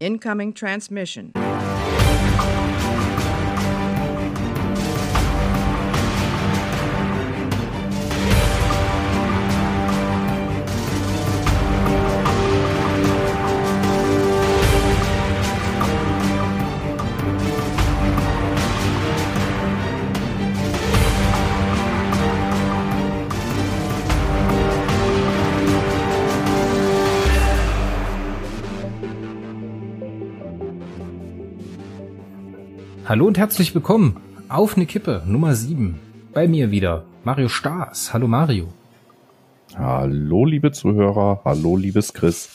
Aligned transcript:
Incoming 0.00 0.52
transmission. 0.52 1.32
Hallo 33.10 33.26
und 33.26 33.38
herzlich 33.38 33.74
willkommen 33.74 34.20
auf 34.48 34.76
eine 34.76 34.86
Kippe 34.86 35.24
Nummer 35.26 35.56
7. 35.56 35.98
Bei 36.32 36.46
mir 36.46 36.70
wieder 36.70 37.02
Mario 37.24 37.48
Staas. 37.48 38.12
Hallo 38.12 38.28
Mario. 38.28 38.72
Hallo 39.74 40.44
liebe 40.44 40.70
Zuhörer, 40.70 41.40
hallo 41.44 41.76
liebes 41.76 42.12
Chris. 42.12 42.48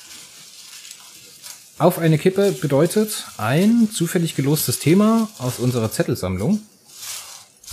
Auf 1.78 2.00
eine 2.00 2.18
Kippe 2.18 2.54
bedeutet 2.54 3.26
ein 3.38 3.90
zufällig 3.91 4.38
gelostes 4.38 4.80
Thema 4.80 5.28
aus 5.40 5.59
unserer 5.59 5.91
Zettelsammlung 5.91 6.62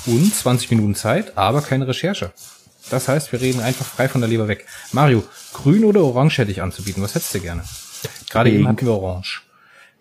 und 0.06 0.34
20 0.34 0.72
Minuten 0.72 0.96
Zeit, 0.96 1.38
aber 1.38 1.62
keine 1.62 1.86
Recherche. 1.86 2.32
Das 2.90 3.06
heißt, 3.06 3.30
wir 3.30 3.40
reden 3.40 3.60
einfach 3.60 3.86
frei 3.86 4.08
von 4.08 4.22
der 4.22 4.28
Leber 4.28 4.48
weg. 4.48 4.66
Mario, 4.90 5.22
grün 5.52 5.84
oder 5.84 6.02
orange 6.02 6.38
hätte 6.38 6.50
ich 6.50 6.62
anzubieten. 6.62 7.00
Was 7.00 7.14
hättest 7.14 7.32
du 7.32 7.38
gerne? 7.38 7.62
Gerade 8.28 8.50
Pink. 8.50 8.58
eben 8.58 8.68
hatten 8.68 8.86
wir 8.86 8.94
orange. 8.94 9.42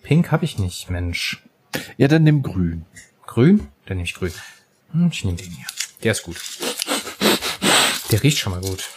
Pink 0.02 0.32
habe 0.32 0.46
ich 0.46 0.58
nicht, 0.58 0.90
Mensch. 0.90 1.44
Ja, 1.98 2.08
dann 2.08 2.24
nimm 2.24 2.44
grün. 2.44 2.86
Grün? 3.26 3.68
Dann 3.86 3.98
nehme 3.98 4.06
ich 4.06 4.14
grün. 4.14 4.34
Hm, 4.92 5.10
Ich 5.12 5.24
nehme 5.24 5.38
den 5.38 5.52
hier. 5.52 5.66
Der 6.04 6.12
ist 6.12 6.24
gut. 6.24 6.38
Der 8.12 8.22
riecht 8.24 8.38
schon 8.40 8.52
mal 8.54 8.62
gut. 8.62 8.90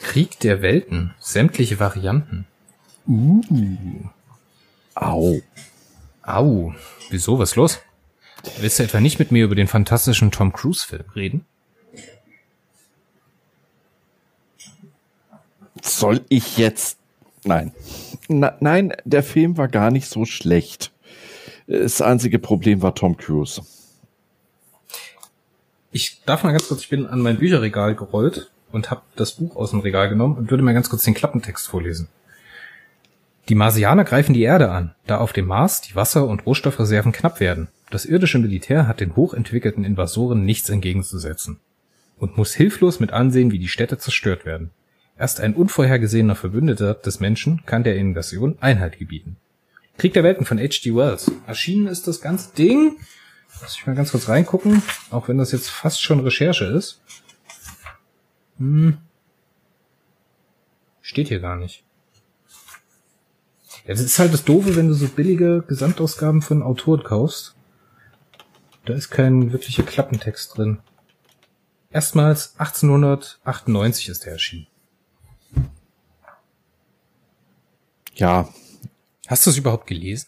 Krieg 0.00 0.38
der 0.40 0.62
Welten. 0.62 1.14
Sämtliche 1.20 1.78
Varianten. 1.78 2.46
Uh. 3.06 3.42
Au. 4.94 5.40
Au. 6.22 6.74
Wieso? 7.10 7.38
Was 7.38 7.50
ist 7.50 7.56
los? 7.56 7.78
Willst 8.58 8.78
du 8.78 8.82
etwa 8.82 9.00
nicht 9.00 9.18
mit 9.18 9.30
mir 9.30 9.44
über 9.44 9.54
den 9.54 9.68
fantastischen 9.68 10.30
Tom 10.32 10.52
Cruise 10.52 10.86
Film 10.86 11.04
reden? 11.14 11.46
Soll 15.82 16.24
ich 16.28 16.58
jetzt? 16.58 16.98
Nein. 17.44 17.72
Na, 18.28 18.56
nein, 18.60 18.92
der 19.04 19.22
Film 19.22 19.56
war 19.56 19.68
gar 19.68 19.90
nicht 19.90 20.08
so 20.08 20.24
schlecht. 20.24 20.92
Das 21.66 22.00
einzige 22.00 22.38
Problem 22.38 22.82
war 22.82 22.94
Tom 22.94 23.16
Cruise. 23.16 23.62
Ich 25.90 26.22
darf 26.24 26.42
mal 26.42 26.52
ganz 26.52 26.68
kurz, 26.68 26.82
ich 26.82 26.88
bin 26.88 27.06
an 27.06 27.20
mein 27.20 27.38
Bücherregal 27.38 27.94
gerollt 27.94 28.50
und 28.72 28.90
habe 28.90 29.02
das 29.16 29.32
Buch 29.32 29.56
aus 29.56 29.70
dem 29.70 29.80
Regal 29.80 30.08
genommen 30.08 30.36
und 30.36 30.50
würde 30.50 30.62
mal 30.62 30.74
ganz 30.74 30.88
kurz 30.88 31.02
den 31.02 31.14
Klappentext 31.14 31.68
vorlesen. 31.68 32.08
Die 33.48 33.54
Marsianer 33.54 34.04
greifen 34.04 34.34
die 34.34 34.42
Erde 34.42 34.70
an, 34.70 34.94
da 35.06 35.18
auf 35.18 35.32
dem 35.32 35.46
Mars 35.46 35.80
die 35.80 35.94
Wasser- 35.94 36.26
und 36.26 36.46
Rohstoffreserven 36.46 37.12
knapp 37.12 37.40
werden. 37.40 37.68
Das 37.90 38.06
irdische 38.06 38.38
Militär 38.38 38.86
hat 38.86 39.00
den 39.00 39.16
hochentwickelten 39.16 39.84
Invasoren 39.84 40.44
nichts 40.44 40.70
entgegenzusetzen 40.70 41.58
und 42.18 42.36
muss 42.36 42.54
hilflos 42.54 43.00
mit 43.00 43.12
ansehen, 43.12 43.50
wie 43.50 43.58
die 43.58 43.68
Städte 43.68 43.98
zerstört 43.98 44.46
werden. 44.46 44.70
Erst 45.22 45.38
ein 45.38 45.54
unvorhergesehener 45.54 46.34
Verbündeter 46.34 46.94
des 46.94 47.20
Menschen 47.20 47.64
kann 47.64 47.84
der 47.84 47.94
Invasion 47.94 48.58
Einhalt 48.60 48.98
gebieten. 48.98 49.36
Krieg 49.96 50.14
der 50.14 50.24
Welten 50.24 50.44
von 50.44 50.58
H.G. 50.58 50.96
Wells. 50.96 51.30
Erschienen 51.46 51.86
ist 51.86 52.08
das 52.08 52.20
ganze 52.20 52.52
Ding. 52.56 52.96
Lass 53.60 53.76
ich 53.76 53.86
mal 53.86 53.94
ganz 53.94 54.10
kurz 54.10 54.28
reingucken, 54.28 54.82
auch 55.12 55.28
wenn 55.28 55.38
das 55.38 55.52
jetzt 55.52 55.70
fast 55.70 56.02
schon 56.02 56.18
Recherche 56.18 56.64
ist. 56.64 57.02
Hm. 58.58 58.98
Steht 61.02 61.28
hier 61.28 61.38
gar 61.38 61.54
nicht. 61.54 61.84
Ja, 63.86 63.94
das 63.94 64.00
ist 64.00 64.18
halt 64.18 64.32
das 64.32 64.42
Doofe, 64.42 64.74
wenn 64.74 64.88
du 64.88 64.94
so 64.94 65.06
billige 65.06 65.62
Gesamtausgaben 65.68 66.42
von 66.42 66.64
Autoren 66.64 67.04
kaufst. 67.04 67.54
Da 68.86 68.94
ist 68.94 69.10
kein 69.10 69.52
wirklicher 69.52 69.84
Klappentext 69.84 70.58
drin. 70.58 70.80
Erstmals 71.92 72.56
1898 72.58 74.08
ist 74.08 74.26
er 74.26 74.32
erschienen. 74.32 74.66
Ja, 78.14 78.48
Hast 79.32 79.46
du 79.46 79.50
es 79.50 79.56
überhaupt 79.56 79.86
gelesen? 79.86 80.26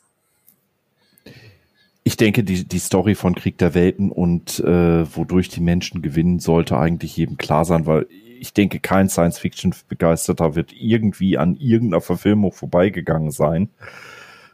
ich 2.07 2.17
denke, 2.19 2.45
die, 2.45 2.65
die 2.65 2.79
Story 2.79 3.15
von 3.15 3.35
Krieg 3.35 3.57
der 3.59 3.75
Welten 3.75 4.11
und 4.11 4.61
äh, 4.61 5.17
wodurch 5.17 5.49
die 5.49 5.61
Menschen 5.61 6.03
gewinnen, 6.03 6.39
sollte 6.39 6.79
eigentlich 6.79 7.17
jedem 7.17 7.39
klar 7.39 7.65
sein, 7.65 7.87
weil 7.87 8.07
ich 8.41 8.53
denke, 8.53 8.79
kein 8.79 9.09
Science-Fiction-Begeisterter 9.09 10.55
wird 10.55 10.73
irgendwie 10.73 11.39
an 11.39 11.57
irgendeiner 11.57 12.03
Verfilmung 12.03 12.53
vorbeigegangen 12.53 13.31
sein. 13.31 13.71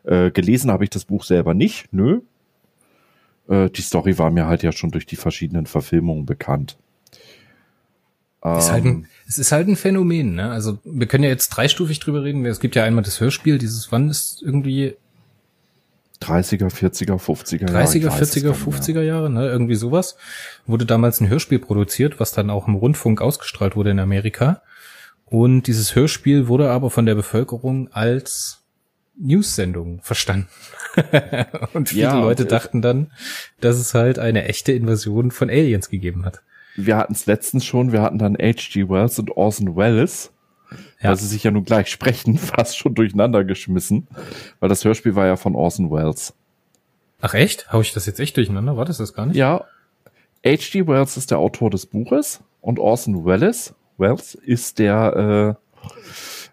Äh, 0.05 0.31
gelesen 0.31 0.71
habe 0.71 0.85
ich 0.85 0.91
das 0.91 1.05
Buch 1.05 1.25
selber 1.25 1.55
nicht, 1.55 1.93
nö. 1.93 2.21
Äh, 3.49 3.69
die 3.71 3.83
Story 3.83 4.17
war 4.17 4.31
mir 4.31 4.47
halt 4.47 4.63
ja 4.63 4.71
schon 4.71 4.93
durch 4.93 5.07
die 5.07 5.17
verschiedenen 5.17 5.67
Verfilmungen 5.67 6.27
bekannt. 6.27 6.77
Ist 8.43 8.71
halt 8.71 8.85
ein, 8.85 8.89
Ähm, 8.89 9.07
es 9.29 9.39
ist 9.39 9.53
halt 9.53 9.69
ein 9.69 9.77
Phänomen, 9.77 10.35
ne? 10.35 10.51
Also 10.51 10.79
wir 10.85 11.07
können 11.07 11.25
ja 11.25 11.31
jetzt 11.31 11.51
dreistufig 11.51 12.01
drüber 12.01 12.23
reden. 12.25 12.45
Es 12.47 12.61
gibt 12.61 12.75
ja 12.75 12.85
einmal 12.85 13.05
das 13.05 13.21
Hörspiel, 13.21 13.59
dieses 13.59 13.93
wann 13.93 14.09
ist 14.09 14.43
irgendwie 14.43 14.97
30er, 16.23 16.69
40er, 16.69 17.19
50er. 17.19 17.67
30er, 17.67 17.97
ich 17.97 18.05
weiß 18.07 18.21
es 18.21 18.37
40er, 18.37 18.43
gar 18.43 18.53
nicht 18.53 18.67
mehr. 18.67 18.81
50er 18.81 19.03
Jahre, 19.03 19.31
ne? 19.31 19.47
Irgendwie 19.49 19.75
sowas. 19.75 20.17
Wurde 20.67 20.87
damals 20.87 21.21
ein 21.21 21.29
Hörspiel 21.29 21.59
produziert, 21.59 22.21
was 22.21 22.33
dann 22.33 22.51
auch 22.51 22.67
im 22.69 22.75
Rundfunk 22.75 23.21
ausgestrahlt 23.23 23.77
wurde 23.77 23.91
in 23.91 23.99
Amerika. 23.99 24.63
Und 25.27 25.63
dieses 25.63 25.95
Hörspiel 25.95 26.49
wurde 26.49 26.71
aber 26.71 26.91
von 26.91 27.07
der 27.07 27.15
Bevölkerung 27.15 27.89
als 27.93 28.63
News-Sendung 29.19 30.01
verstanden. 30.03 30.49
Und 31.73 31.91
viele 31.91 32.03
Ja, 32.03 32.21
Leute 32.21 32.47
dachten 32.47 32.83
dann, 32.83 33.13
dass 33.61 33.77
es 33.77 33.95
halt 33.95 34.19
eine 34.19 34.45
echte 34.45 34.73
Invasion 34.73 35.31
von 35.31 35.49
Aliens 35.49 35.89
gegeben 35.89 36.25
hat. 36.25 36.43
Wir 36.87 36.97
hatten 36.97 37.13
es 37.13 37.27
letztens 37.27 37.65
schon, 37.65 37.93
wir 37.93 38.03
hatten 38.03 38.19
dann 38.19 38.35
H.G. 38.35 38.89
Wells 38.89 39.19
und 39.19 39.37
Orson 39.37 39.77
Welles, 39.77 40.33
Ja. 41.01 41.11
weil 41.11 41.17
sie 41.17 41.27
sich 41.27 41.45
ja 41.45 41.51
nun 41.51 41.65
gleich 41.65 41.89
sprechen, 41.89 42.39
fast 42.39 42.77
schon 42.79 42.95
durcheinander 42.95 43.45
geschmissen, 43.45 44.07
weil 44.61 44.69
das 44.69 44.85
Hörspiel 44.85 45.15
war 45.15 45.27
ja 45.27 45.37
von 45.37 45.55
Orson 45.55 45.91
Welles. 45.91 46.35
Ach 47.21 47.35
echt? 47.35 47.71
Hau 47.73 47.81
ich 47.81 47.93
das 47.93 48.07
jetzt 48.07 48.19
echt 48.21 48.37
durcheinander? 48.37 48.77
War 48.77 48.85
das 48.87 48.99
das 48.99 49.13
gar 49.15 49.27
nicht? 49.27 49.37
Ja, 49.37 49.65
H.G. 50.45 50.87
Wells 50.87 51.17
ist 51.17 51.31
der 51.31 51.39
Autor 51.39 51.71
des 51.71 51.85
Buches 51.87 52.41
und 52.63 52.79
Orson 52.79 53.25
Welles, 53.27 53.75
Welles 53.99 54.35
ist 54.35 54.79
der 54.79 55.57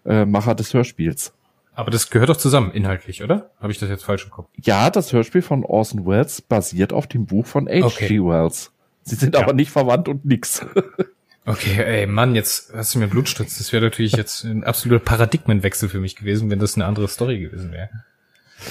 äh, 0.04 0.10
äh, 0.10 0.24
Macher 0.26 0.54
des 0.54 0.74
Hörspiels. 0.74 1.32
Aber 1.74 1.90
das 1.92 2.10
gehört 2.10 2.28
doch 2.28 2.36
zusammen, 2.36 2.72
inhaltlich, 2.72 3.22
oder? 3.22 3.50
Habe 3.60 3.70
ich 3.72 3.78
das 3.78 3.88
jetzt 3.88 4.04
falsch 4.04 4.24
im 4.24 4.30
Kopf? 4.30 4.48
Ja, 4.56 4.90
das 4.90 5.12
Hörspiel 5.12 5.42
von 5.42 5.64
Orson 5.64 6.04
Welles 6.06 6.42
basiert 6.42 6.92
auf 6.92 7.06
dem 7.06 7.24
Buch 7.24 7.46
von 7.46 7.66
H.G. 7.68 7.82
Okay. 7.84 8.20
Wells. 8.20 8.72
Sie 9.08 9.16
sind 9.16 9.34
Ja. 9.34 9.40
aber 9.42 9.52
nicht 9.52 9.70
verwandt 9.70 10.08
und 10.08 10.24
nix. 10.24 10.64
Okay, 11.46 11.82
ey, 11.82 12.06
Mann, 12.06 12.34
jetzt 12.34 12.74
hast 12.74 12.94
du 12.94 12.98
mir 12.98 13.08
Blutstutz. 13.08 13.56
Das 13.56 13.72
wäre 13.72 13.82
natürlich 13.82 14.12
jetzt 14.12 14.44
ein 14.44 14.64
absoluter 14.64 15.02
Paradigmenwechsel 15.02 15.88
für 15.88 15.98
mich 15.98 16.14
gewesen, 16.14 16.50
wenn 16.50 16.58
das 16.58 16.74
eine 16.74 16.84
andere 16.84 17.08
Story 17.08 17.38
gewesen 17.40 17.72
wäre. 17.72 17.88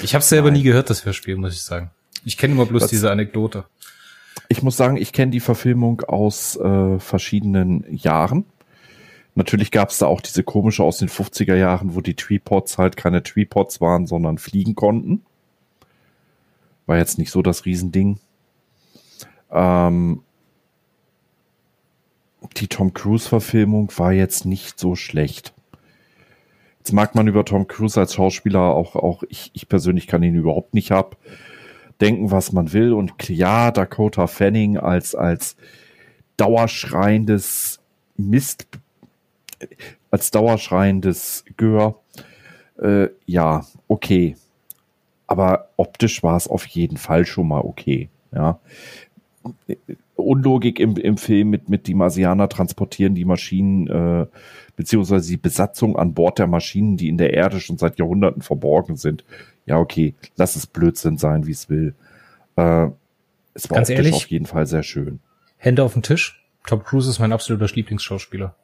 Ich 0.04 0.14
habe 0.14 0.22
selber 0.22 0.52
Nein. 0.52 0.58
nie 0.60 0.62
gehört, 0.62 0.88
das 0.88 1.04
Hörspiel, 1.04 1.34
muss 1.34 1.54
ich 1.54 1.62
sagen. 1.62 1.90
Ich 2.24 2.36
kenne 2.36 2.54
immer 2.54 2.66
bloß 2.66 2.82
Was- 2.84 2.90
diese 2.90 3.10
Anekdote. 3.10 3.64
Ich 4.48 4.62
muss 4.62 4.76
sagen, 4.76 4.96
ich 4.96 5.12
kenne 5.12 5.32
die 5.32 5.40
Verfilmung 5.40 6.02
aus 6.02 6.54
äh, 6.54 7.00
verschiedenen 7.00 7.84
Jahren. 7.92 8.44
Natürlich 9.34 9.72
gab 9.72 9.90
es 9.90 9.98
da 9.98 10.06
auch 10.06 10.20
diese 10.20 10.44
komische 10.44 10.84
aus 10.84 10.98
den 10.98 11.08
50er 11.08 11.56
Jahren, 11.56 11.96
wo 11.96 12.00
die 12.00 12.14
Tweepods 12.14 12.78
halt 12.78 12.96
keine 12.96 13.24
Tweepods 13.24 13.80
waren, 13.80 14.06
sondern 14.06 14.38
fliegen 14.38 14.76
konnten. 14.76 15.22
War 16.86 16.96
jetzt 16.98 17.18
nicht 17.18 17.32
so 17.32 17.42
das 17.42 17.64
Riesending. 17.64 18.20
Ähm, 19.50 20.22
die 22.56 22.68
Tom 22.68 22.94
Cruise-Verfilmung 22.94 23.92
war 23.96 24.12
jetzt 24.12 24.44
nicht 24.44 24.78
so 24.78 24.94
schlecht. 24.94 25.52
Jetzt 26.78 26.92
mag 26.92 27.14
man 27.14 27.28
über 27.28 27.44
Tom 27.44 27.66
Cruise 27.66 27.98
als 27.98 28.14
Schauspieler 28.14 28.60
auch, 28.60 28.96
auch 28.96 29.22
ich, 29.28 29.50
ich 29.52 29.68
persönlich 29.68 30.06
kann 30.06 30.22
ihn 30.22 30.34
überhaupt 30.34 30.74
nicht 30.74 30.92
ab 30.92 31.16
denken, 32.00 32.30
was 32.30 32.52
man 32.52 32.72
will. 32.72 32.92
Und 32.92 33.28
ja, 33.28 33.70
Dakota 33.70 34.26
Fanning 34.26 34.78
als, 34.78 35.14
als 35.14 35.56
dauerschreiendes 36.36 37.80
Mist, 38.16 38.68
als 40.10 40.30
dauerschreiendes 40.30 41.44
Gör, 41.56 42.00
äh, 42.80 43.08
ja, 43.26 43.66
okay. 43.88 44.36
Aber 45.26 45.68
optisch 45.76 46.22
war 46.22 46.36
es 46.36 46.48
auf 46.48 46.66
jeden 46.66 46.96
Fall 46.96 47.26
schon 47.26 47.48
mal 47.48 47.60
okay. 47.60 48.08
Ja. 48.32 48.60
Unlogik 50.18 50.80
im, 50.80 50.96
im 50.96 51.16
Film 51.16 51.50
mit, 51.50 51.68
mit 51.68 51.86
die 51.86 51.94
Marsianer 51.94 52.48
transportieren 52.48 53.14
die 53.14 53.24
Maschinen, 53.24 53.86
äh, 53.86 54.26
beziehungsweise 54.76 55.28
die 55.30 55.36
Besatzung 55.36 55.96
an 55.96 56.14
Bord 56.14 56.38
der 56.38 56.46
Maschinen, 56.46 56.96
die 56.96 57.08
in 57.08 57.18
der 57.18 57.34
Erde 57.34 57.60
schon 57.60 57.78
seit 57.78 57.98
Jahrhunderten 57.98 58.42
verborgen 58.42 58.96
sind. 58.96 59.24
Ja, 59.66 59.78
okay, 59.78 60.14
lass 60.36 60.56
es 60.56 60.66
Blödsinn 60.66 61.18
sein, 61.18 61.46
wie 61.46 61.52
es 61.52 61.68
will. 61.68 61.94
Äh, 62.56 62.88
es 63.54 63.70
war 63.70 63.76
Ganz 63.76 63.90
ehrlich? 63.90 64.14
auf 64.14 64.26
jeden 64.26 64.46
Fall 64.46 64.66
sehr 64.66 64.82
schön. 64.82 65.20
Hände 65.56 65.82
auf 65.82 65.92
den 65.92 66.02
Tisch. 66.02 66.44
Tom 66.66 66.82
Cruise 66.82 67.08
ist 67.08 67.18
mein 67.18 67.32
absoluter 67.32 67.72
Lieblingsschauspieler. 67.74 68.54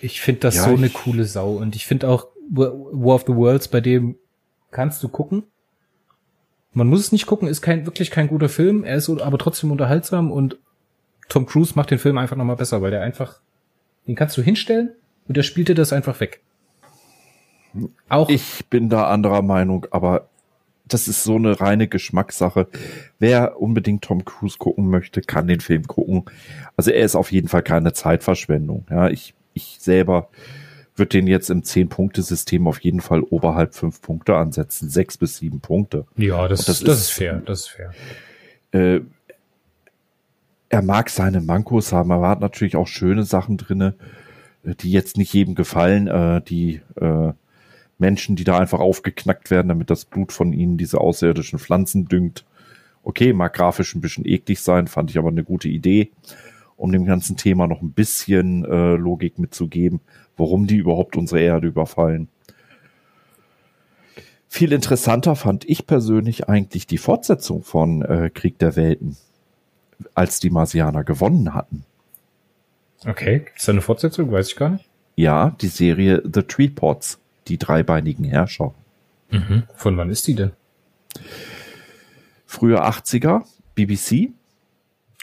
Ich 0.00 0.20
finde 0.20 0.40
das 0.40 0.56
Ja, 0.56 0.64
so 0.64 0.74
eine 0.74 0.88
coole 0.88 1.24
Sau. 1.24 1.54
Und 1.56 1.76
ich 1.76 1.86
finde 1.86 2.08
auch 2.08 2.28
War 2.50 3.14
of 3.14 3.24
the 3.26 3.34
Worlds, 3.34 3.68
bei 3.68 3.80
dem 3.80 4.16
kannst 4.70 5.02
du 5.02 5.08
gucken. 5.08 5.44
Man 6.72 6.86
muss 6.88 7.00
es 7.00 7.12
nicht 7.12 7.26
gucken, 7.26 7.48
ist 7.48 7.62
kein, 7.62 7.86
wirklich 7.86 8.10
kein 8.10 8.28
guter 8.28 8.48
Film. 8.48 8.84
Er 8.84 8.96
ist 8.96 9.08
aber 9.08 9.38
trotzdem 9.38 9.70
unterhaltsam 9.70 10.30
und 10.30 10.58
Tom 11.28 11.46
Cruise 11.46 11.72
macht 11.74 11.90
den 11.90 11.98
Film 11.98 12.18
einfach 12.18 12.36
nochmal 12.36 12.56
besser, 12.56 12.82
weil 12.82 12.90
der 12.90 13.02
einfach, 13.02 13.40
den 14.06 14.14
kannst 14.14 14.36
du 14.36 14.42
hinstellen 14.42 14.92
und 15.26 15.36
der 15.36 15.42
spielt 15.42 15.68
dir 15.68 15.74
das 15.74 15.92
einfach 15.92 16.20
weg. 16.20 16.40
Auch, 18.08 18.28
Ich 18.28 18.66
bin 18.70 18.88
da 18.88 19.08
anderer 19.08 19.42
Meinung, 19.42 19.86
aber 19.90 20.28
das 20.86 21.06
ist 21.06 21.22
so 21.22 21.36
eine 21.36 21.60
reine 21.60 21.86
Geschmackssache. 21.86 22.66
Wer 23.18 23.60
unbedingt 23.60 24.02
Tom 24.04 24.24
Cruise 24.24 24.56
gucken 24.58 24.88
möchte, 24.88 25.20
kann 25.20 25.46
den 25.46 25.60
Film 25.60 25.86
gucken. 25.86 26.24
Also 26.76 26.90
er 26.90 27.04
ist 27.04 27.14
auf 27.14 27.30
jeden 27.30 27.48
Fall 27.48 27.62
keine 27.62 27.92
Zeitverschwendung. 27.92 28.86
Ja, 28.90 29.08
ich, 29.08 29.34
ich 29.52 29.76
selber 29.80 30.30
würde 30.98 31.10
den 31.10 31.26
jetzt 31.26 31.50
im 31.50 31.62
10-Punkte-System 31.62 32.66
auf 32.66 32.80
jeden 32.80 33.00
Fall 33.00 33.22
oberhalb 33.22 33.74
5 33.74 34.00
Punkte 34.02 34.36
ansetzen. 34.36 34.88
6 34.90 35.18
bis 35.18 35.36
7 35.38 35.60
Punkte. 35.60 36.06
ja, 36.16 36.46
das, 36.48 36.64
das 36.64 36.80
das, 36.80 37.00
ist- 37.00 37.10
fair, 37.10 37.42
das 37.44 37.60
ist 37.60 37.68
fair. 37.68 37.92
Äh, 38.72 39.00
er 40.68 40.82
mag 40.82 41.08
seine 41.10 41.40
Mankos 41.40 41.92
haben, 41.92 42.12
aber 42.12 42.26
er 42.26 42.30
hat 42.30 42.40
natürlich 42.40 42.76
auch 42.76 42.86
schöne 42.88 43.24
Sachen 43.24 43.56
drinne, 43.56 43.94
äh, 44.64 44.74
die 44.74 44.92
jetzt 44.92 45.16
nicht 45.16 45.32
jedem 45.32 45.54
gefallen. 45.54 46.06
Äh, 46.08 46.42
die 46.42 46.80
äh, 47.00 47.32
Menschen, 47.98 48.36
die 48.36 48.44
da 48.44 48.58
einfach 48.58 48.78
aufgeknackt 48.80 49.50
werden, 49.50 49.68
damit 49.68 49.90
das 49.90 50.04
Blut 50.04 50.30
von 50.32 50.52
ihnen 50.52 50.76
diese 50.76 51.00
außerirdischen 51.00 51.58
Pflanzen 51.58 52.06
düngt. 52.06 52.44
Okay, 53.02 53.32
mag 53.32 53.54
grafisch 53.54 53.94
ein 53.94 54.00
bisschen 54.00 54.26
eklig 54.26 54.60
sein, 54.60 54.86
fand 54.86 55.10
ich 55.10 55.18
aber 55.18 55.28
eine 55.30 55.42
gute 55.42 55.68
Idee, 55.68 56.10
um 56.78 56.92
dem 56.92 57.04
ganzen 57.04 57.36
Thema 57.36 57.66
noch 57.66 57.82
ein 57.82 57.92
bisschen 57.92 58.64
äh, 58.64 58.94
Logik 58.94 59.38
mitzugeben, 59.38 60.00
warum 60.36 60.66
die 60.66 60.76
überhaupt 60.76 61.16
unsere 61.16 61.40
Erde 61.40 61.66
überfallen. 61.66 62.28
Viel 64.48 64.72
interessanter 64.72 65.36
fand 65.36 65.68
ich 65.68 65.86
persönlich 65.86 66.48
eigentlich 66.48 66.86
die 66.86 66.96
Fortsetzung 66.96 67.62
von 67.64 68.02
äh, 68.02 68.30
Krieg 68.32 68.58
der 68.58 68.76
Welten, 68.76 69.16
als 70.14 70.40
die 70.40 70.50
Marsianer 70.50 71.04
gewonnen 71.04 71.52
hatten. 71.52 71.84
Okay, 73.04 73.40
gibt's 73.40 73.66
da 73.66 73.72
eine 73.72 73.82
Fortsetzung? 73.82 74.32
Weiß 74.32 74.48
ich 74.48 74.56
gar 74.56 74.70
nicht. 74.70 74.88
Ja, 75.16 75.50
die 75.60 75.68
Serie 75.68 76.22
The 76.24 76.42
Treepots, 76.42 77.18
die 77.48 77.58
dreibeinigen 77.58 78.24
Herrscher. 78.24 78.72
Mhm. 79.30 79.64
Von 79.74 79.96
wann 79.96 80.10
ist 80.10 80.26
die 80.28 80.34
denn? 80.34 80.52
Frühe 82.46 82.82
80er, 82.82 83.42
BBC. 83.74 84.32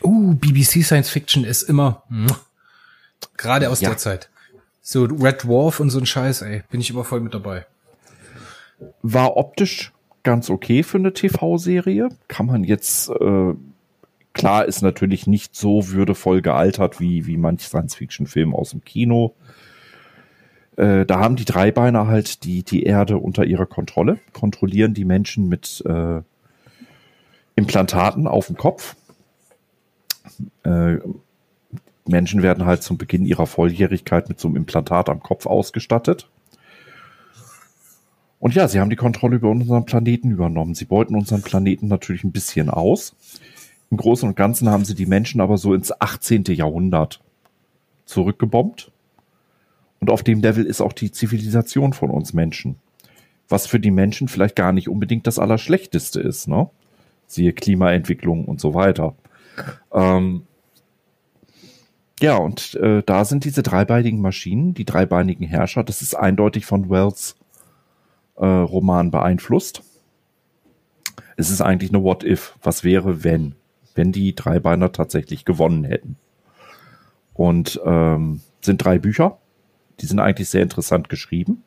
Uh, 0.04 0.34
BBC 0.36 0.84
Science 0.84 1.10
Fiction 1.10 1.44
ist 1.44 1.64
immer 1.64 2.04
muah. 2.10 2.40
gerade 3.38 3.70
aus 3.70 3.82
Ja. 3.82 3.90
der 3.90 3.98
Zeit. 3.98 4.30
So 4.82 5.06
Red 5.06 5.44
Dwarf 5.44 5.80
und 5.80 5.90
so 5.90 6.00
ein 6.00 6.06
Scheiß, 6.06 6.42
ey, 6.44 6.64
bin 6.70 6.80
ich 6.82 6.90
immer 6.92 7.04
voll 7.04 7.22
mit 7.22 7.34
dabei. 7.34 7.66
War 9.02 9.38
optisch 9.38 9.94
ganz 10.24 10.50
okay 10.50 10.84
für 10.84 10.98
eine 10.98 11.14
TV-Serie. 11.14 12.10
Kann 12.28 12.46
man 12.46 12.64
jetzt, 12.64 13.10
äh, 13.10 13.54
klar 14.34 14.66
ist 14.66 14.82
natürlich 14.82 15.28
nicht 15.28 15.56
so 15.56 15.90
würdevoll 15.90 16.42
gealtert 16.42 17.00
wie, 17.00 17.26
wie 17.26 17.38
manch 17.38 17.62
Science-Fiction-Film 17.68 18.54
aus 18.54 18.72
dem 18.72 18.84
Kino. 18.84 19.34
Äh, 20.76 21.06
da 21.06 21.20
haben 21.20 21.36
die 21.38 21.46
Dreibeiner 21.46 22.06
halt 22.08 22.44
die, 22.44 22.64
die 22.64 22.84
Erde 22.84 23.18
unter 23.18 23.46
ihrer 23.46 23.66
Kontrolle, 23.66 24.20
kontrollieren 24.34 24.94
die 24.94 25.06
Menschen 25.06 25.48
mit 25.48 25.82
äh, 25.88 26.22
Implantaten 27.56 28.28
auf 28.28 28.48
dem 28.48 28.58
Kopf. 28.58 28.96
Äh, 30.64 30.98
Menschen 32.08 32.44
werden 32.44 32.66
halt 32.66 32.84
zum 32.84 32.98
Beginn 32.98 33.26
ihrer 33.26 33.48
Volljährigkeit 33.48 34.30
mit 34.30 34.40
so 34.40 34.48
einem 34.48 34.58
Implantat 34.58 35.10
am 35.10 35.22
Kopf 35.22 35.46
ausgestattet. 35.46 36.30
Und 38.40 38.54
ja, 38.54 38.68
sie 38.68 38.80
haben 38.80 38.90
die 38.90 38.96
Kontrolle 38.96 39.38
über 39.38 39.50
unseren 39.50 39.86
Planeten 39.86 40.30
übernommen. 40.30 40.76
Sie 40.76 40.86
beuten 40.86 41.16
unseren 41.16 41.42
Planeten 41.42 41.88
natürlich 41.88 42.24
ein 42.24 42.32
bisschen 42.32 42.70
aus. 42.70 43.16
Im 43.90 43.98
Großen 43.98 44.28
und 44.28 44.36
Ganzen 44.36 44.70
haben 44.70 44.86
sie 44.86 44.94
die 44.94 45.06
Menschen 45.06 45.42
aber 45.42 45.58
so 45.58 45.74
ins 45.74 46.00
18. 46.00 46.44
Jahrhundert 46.50 47.22
zurückgebombt. 48.06 48.92
Und 50.00 50.10
auf 50.10 50.22
dem 50.22 50.42
Level 50.42 50.66
ist 50.66 50.82
auch 50.82 50.94
die 50.94 51.12
Zivilisation 51.12 51.94
von 51.94 52.12
uns 52.12 52.34
Menschen. 52.34 52.76
Was 53.50 53.66
für 53.68 53.80
die 53.80 53.92
Menschen 53.92 54.28
vielleicht 54.28 54.56
gar 54.56 54.74
nicht 54.74 54.90
unbedingt 54.90 55.26
das 55.26 55.40
Allerschlechteste 55.40 56.20
ist, 56.20 56.48
ne? 56.48 56.70
Siehe 57.28 57.54
Klimaentwicklung 57.54 58.46
und 58.46 58.62
so 58.62 58.74
weiter. 58.76 59.16
Ähm, 59.94 60.44
ja, 62.22 62.38
und 62.38 62.76
äh, 62.76 63.04
da 63.06 63.26
sind 63.26 63.44
diese 63.44 63.62
dreibeinigen 63.62 64.22
Maschinen, 64.22 64.74
die 64.74 64.86
dreibeinigen 64.86 65.46
Herrscher, 65.46 65.84
das 65.84 66.02
ist 66.02 66.16
eindeutig 66.16 66.66
von 66.66 66.90
Wells 66.90 67.36
äh, 68.38 68.46
Roman 68.46 69.12
beeinflusst. 69.12 69.84
Es 71.38 71.50
ist 71.50 71.62
eigentlich 71.62 71.92
eine 71.92 72.04
What 72.04 72.24
If. 72.24 72.58
Was 72.64 72.84
wäre, 72.84 73.24
wenn? 73.24 73.56
Wenn 73.94 74.12
die 74.12 74.36
Dreibeiner 74.36 74.92
tatsächlich 74.92 75.46
gewonnen 75.46 75.84
hätten. 75.84 76.18
Und 77.34 77.80
ähm, 77.86 78.42
sind 78.62 78.84
drei 78.84 78.98
Bücher. 78.98 79.38
Die 80.00 80.06
sind 80.06 80.20
eigentlich 80.20 80.50
sehr 80.50 80.64
interessant 80.64 81.10
geschrieben. 81.10 81.64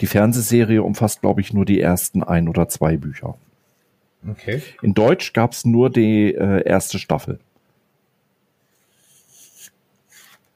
Die 0.00 0.06
Fernsehserie 0.06 0.82
umfasst, 0.82 1.20
glaube 1.20 1.40
ich, 1.40 1.52
nur 1.52 1.64
die 1.64 1.80
ersten 1.80 2.22
ein 2.22 2.48
oder 2.48 2.68
zwei 2.68 2.96
Bücher. 2.96 3.36
Okay. 4.28 4.62
In 4.82 4.94
Deutsch 4.94 5.32
gab 5.32 5.52
es 5.52 5.64
nur 5.64 5.90
die 5.90 6.34
äh, 6.34 6.62
erste 6.64 6.98
Staffel. 6.98 7.38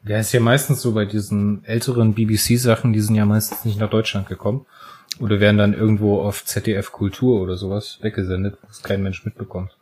Ja, 0.04 0.18
ist 0.18 0.32
ja 0.32 0.40
meistens 0.40 0.80
so 0.80 0.92
bei 0.92 1.04
diesen 1.04 1.64
älteren 1.64 2.14
BBC-Sachen, 2.14 2.92
die 2.92 3.00
sind 3.00 3.16
ja 3.16 3.26
meistens 3.26 3.64
nicht 3.64 3.78
nach 3.78 3.90
Deutschland 3.90 4.28
gekommen. 4.28 4.64
Oder 5.18 5.40
werden 5.40 5.58
dann 5.58 5.74
irgendwo 5.74 6.20
auf 6.22 6.44
ZDF 6.44 6.92
Kultur 6.92 7.42
oder 7.42 7.56
sowas 7.56 7.98
weggesendet, 8.00 8.56
was 8.66 8.82
kein 8.82 9.02
Mensch 9.02 9.24
mitbekommt. 9.24 9.76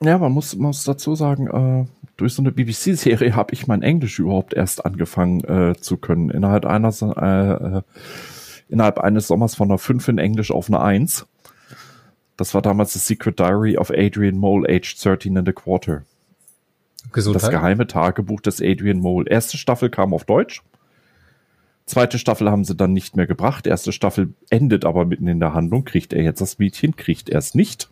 Ja, 0.00 0.16
man 0.18 0.32
muss, 0.32 0.54
man 0.56 0.68
muss 0.68 0.84
dazu 0.84 1.14
sagen, 1.14 1.48
äh, 1.48 1.86
durch 2.16 2.34
so 2.34 2.42
eine 2.42 2.52
BBC-Serie 2.52 3.36
habe 3.36 3.52
ich 3.52 3.66
mein 3.66 3.82
Englisch 3.82 4.18
überhaupt 4.18 4.54
erst 4.54 4.84
angefangen 4.84 5.44
äh, 5.44 5.74
zu 5.76 5.96
können. 5.96 6.30
Innerhalb 6.30 6.64
einer, 6.64 6.88
äh, 6.90 7.78
äh, 7.78 7.82
innerhalb 8.68 8.98
eines 8.98 9.26
Sommers 9.26 9.54
von 9.54 9.68
einer 9.68 9.78
5 9.78 10.08
in 10.08 10.18
Englisch 10.18 10.50
auf 10.50 10.68
eine 10.68 10.80
1. 10.80 11.26
Das 12.36 12.54
war 12.54 12.62
damals 12.62 12.94
das 12.94 13.06
Secret 13.06 13.38
Diary 13.38 13.76
of 13.76 13.90
Adrian 13.90 14.36
Mole, 14.36 14.68
aged 14.68 15.02
13 15.02 15.38
and 15.38 15.48
a 15.48 15.52
quarter. 15.52 16.02
Das 17.04 17.12
Gesundheit. 17.12 17.50
geheime 17.50 17.86
Tagebuch 17.86 18.40
des 18.40 18.60
Adrian 18.60 18.98
Mole. 18.98 19.28
Erste 19.28 19.56
Staffel 19.56 19.90
kam 19.90 20.14
auf 20.14 20.24
Deutsch. 20.24 20.62
Zweite 21.86 22.18
Staffel 22.18 22.50
haben 22.50 22.64
sie 22.64 22.74
dann 22.74 22.92
nicht 22.92 23.14
mehr 23.14 23.26
gebracht. 23.26 23.66
Erste 23.66 23.92
Staffel 23.92 24.32
endet 24.48 24.84
aber 24.84 25.04
mitten 25.04 25.28
in 25.28 25.38
der 25.38 25.52
Handlung. 25.52 25.84
Kriegt 25.84 26.12
er 26.14 26.22
jetzt 26.22 26.40
das 26.40 26.58
Mädchen? 26.58 26.96
Kriegt 26.96 27.28
er 27.28 27.38
es 27.38 27.54
nicht? 27.54 27.90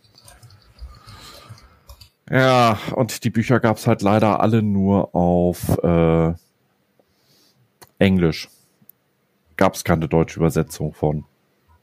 Ja, 2.29 2.79
und 2.95 3.23
die 3.23 3.29
Bücher 3.29 3.59
gab 3.59 3.77
es 3.77 3.85
halt 3.85 4.01
leider 4.01 4.39
alle 4.39 4.63
nur 4.63 5.13
auf 5.13 5.77
äh, 5.83 6.33
Englisch. 7.99 8.49
Gab 9.57 9.75
es 9.75 9.83
keine 9.83 10.07
deutsche 10.07 10.39
Übersetzung 10.39 10.93
von. 10.93 11.25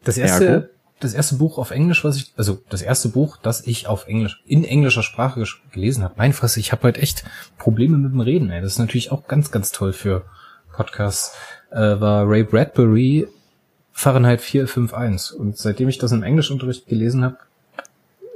Das 0.02 0.18
erste, 0.18 0.46
Ergo? 0.46 0.68
Das 1.00 1.14
erste 1.14 1.36
Buch 1.36 1.58
auf 1.58 1.70
Englisch, 1.70 2.04
was 2.04 2.16
ich, 2.16 2.32
also 2.36 2.58
das 2.68 2.82
erste 2.82 3.08
Buch, 3.08 3.38
das 3.38 3.66
ich 3.66 3.86
auf 3.86 4.06
Englisch, 4.06 4.42
in 4.46 4.64
englischer 4.64 5.02
Sprache 5.02 5.42
gelesen 5.72 6.04
habe. 6.04 6.14
Mein 6.16 6.32
Fresse, 6.32 6.60
ich 6.60 6.72
habe 6.72 6.82
heute 6.82 7.00
echt 7.00 7.24
Probleme 7.58 7.96
mit 7.96 8.12
dem 8.12 8.20
Reden, 8.20 8.50
ey. 8.50 8.60
Das 8.60 8.72
ist 8.72 8.78
natürlich 8.78 9.10
auch 9.10 9.26
ganz, 9.26 9.50
ganz 9.50 9.72
toll 9.72 9.92
für 9.92 10.24
Podcasts. 10.74 11.34
Äh, 11.70 12.00
war 12.00 12.28
Ray 12.28 12.44
Bradbury 12.44 13.28
Fahrenheit 13.92 14.40
451. 14.40 15.38
Und 15.38 15.56
seitdem 15.56 15.88
ich 15.88 15.98
das 15.98 16.12
im 16.12 16.22
Englischunterricht 16.22 16.86
gelesen 16.86 17.24
habe, 17.24 17.38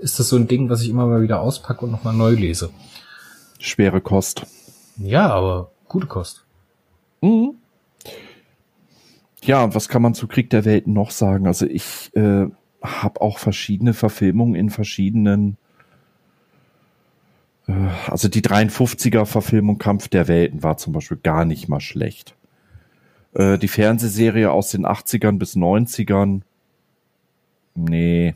ist 0.01 0.19
das 0.19 0.29
so 0.29 0.37
ein 0.37 0.49
Ding, 0.49 0.69
was 0.69 0.83
ich 0.83 0.89
immer 0.89 1.07
mal 1.07 1.23
wieder 1.23 1.41
auspacke 1.41 1.85
und 1.85 1.91
nochmal 1.91 2.15
neu 2.15 2.33
lese. 2.33 2.71
Schwere 3.59 4.01
Kost. 4.01 4.47
Ja, 4.97 5.29
aber 5.31 5.71
gute 5.89 6.07
Kost. 6.07 6.45
Mhm. 7.21 7.55
Ja, 9.45 9.75
was 9.75 9.89
kann 9.89 10.03
man 10.03 10.15
zu 10.15 10.27
Krieg 10.27 10.49
der 10.51 10.65
Welten 10.65 10.93
noch 10.93 11.11
sagen? 11.11 11.47
Also 11.47 11.67
ich 11.67 12.11
äh, 12.15 12.47
habe 12.83 13.21
auch 13.21 13.39
verschiedene 13.39 13.93
Verfilmungen 13.93 14.55
in 14.55 14.71
verschiedenen. 14.71 15.59
Äh, 17.67 17.73
also 18.09 18.29
die 18.29 18.43
53er 18.43 19.27
Verfilmung 19.27 19.79
Kampf 19.79 20.09
der 20.09 20.29
Welten 20.29 20.63
war 20.63 20.79
zum 20.79 20.95
Beispiel 20.95 21.19
gar 21.23 21.45
nicht 21.45 21.69
mal 21.69 21.81
schlecht. 21.81 22.35
Äh, 23.35 23.59
die 23.59 23.69
Fernsehserie 23.69 24.51
aus 24.51 24.71
den 24.71 24.87
80ern 24.87 25.39
bis 25.39 25.57
90ern. 25.57 26.41
Nee. 27.75 28.35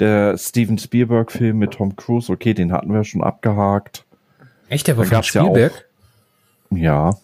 Der 0.00 0.36
Steven 0.36 0.78
Spielberg-Film 0.78 1.58
mit 1.58 1.72
Tom 1.72 1.96
Cruise, 1.96 2.30
okay, 2.30 2.52
den 2.52 2.72
hatten 2.72 2.92
wir 2.92 3.04
schon 3.04 3.22
abgehakt. 3.22 4.04
Echt, 4.68 4.86
der 4.86 4.96
war 4.96 5.04
Da 5.04 5.08
von 5.08 5.16
gab's 5.16 5.32
ja 5.32 5.42
Spielberg? 5.42 5.88
Ja. 6.70 7.16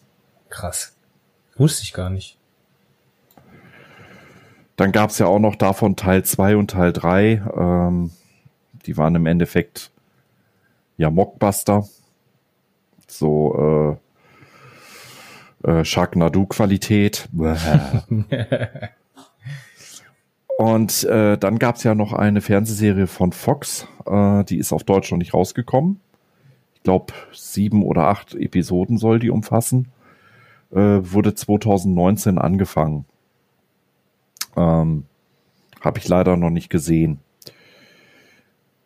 Krass. 0.49 0.97
Wusste 1.57 1.83
ich 1.83 1.93
gar 1.93 2.09
nicht. 2.09 2.39
Dann 4.77 4.93
gab's 4.93 5.19
ja 5.19 5.27
auch 5.27 5.39
noch 5.39 5.57
davon 5.57 5.97
Teil 5.97 6.25
2 6.25 6.57
und 6.57 6.71
Teil 6.71 6.93
3. 6.93 7.43
Ähm, 7.57 8.11
die 8.87 8.97
waren 8.97 9.15
im 9.15 9.27
Endeffekt 9.27 9.93
ja 10.97 11.11
Mockbuster. 11.11 11.85
So 13.07 13.99
äh, 15.65 15.71
äh, 15.71 15.85
Sharknado-Qualität. 15.85 17.29
und 20.59 21.05
äh, 21.05 21.39
dann 21.39 21.59
gab's 21.59 21.85
ja 21.85 21.95
noch 21.95 22.13
eine 22.13 22.41
Fernsehserie 22.41 23.07
von 23.07 23.33
Fox. 23.33 23.87
Äh, 24.07 24.45
die 24.45 24.59
ist 24.59 24.73
auf 24.73 24.83
Deutsch 24.85 25.11
noch 25.11 25.19
nicht 25.19 25.35
rausgekommen. 25.35 26.01
Ich 26.75 26.83
glaube, 26.83 27.13
sieben 27.33 27.83
oder 27.83 28.09
acht 28.09 28.35
Episoden 28.35 28.99
soll 28.99 29.21
die 29.21 29.31
umfassen. 29.31 29.93
Äh, 30.71 31.01
wurde 31.01 31.35
2019 31.35 32.39
angefangen. 32.39 33.07
Ähm, 34.57 35.05
Habe 35.81 35.99
ich 35.99 36.09
leider 36.09 36.37
noch 36.37 36.51
nicht 36.51 36.71
gesehen. 36.71 37.19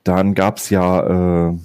Dann 0.04 0.34
gab's 0.34 0.70
ja 0.70 1.50
äh, 1.50 1.58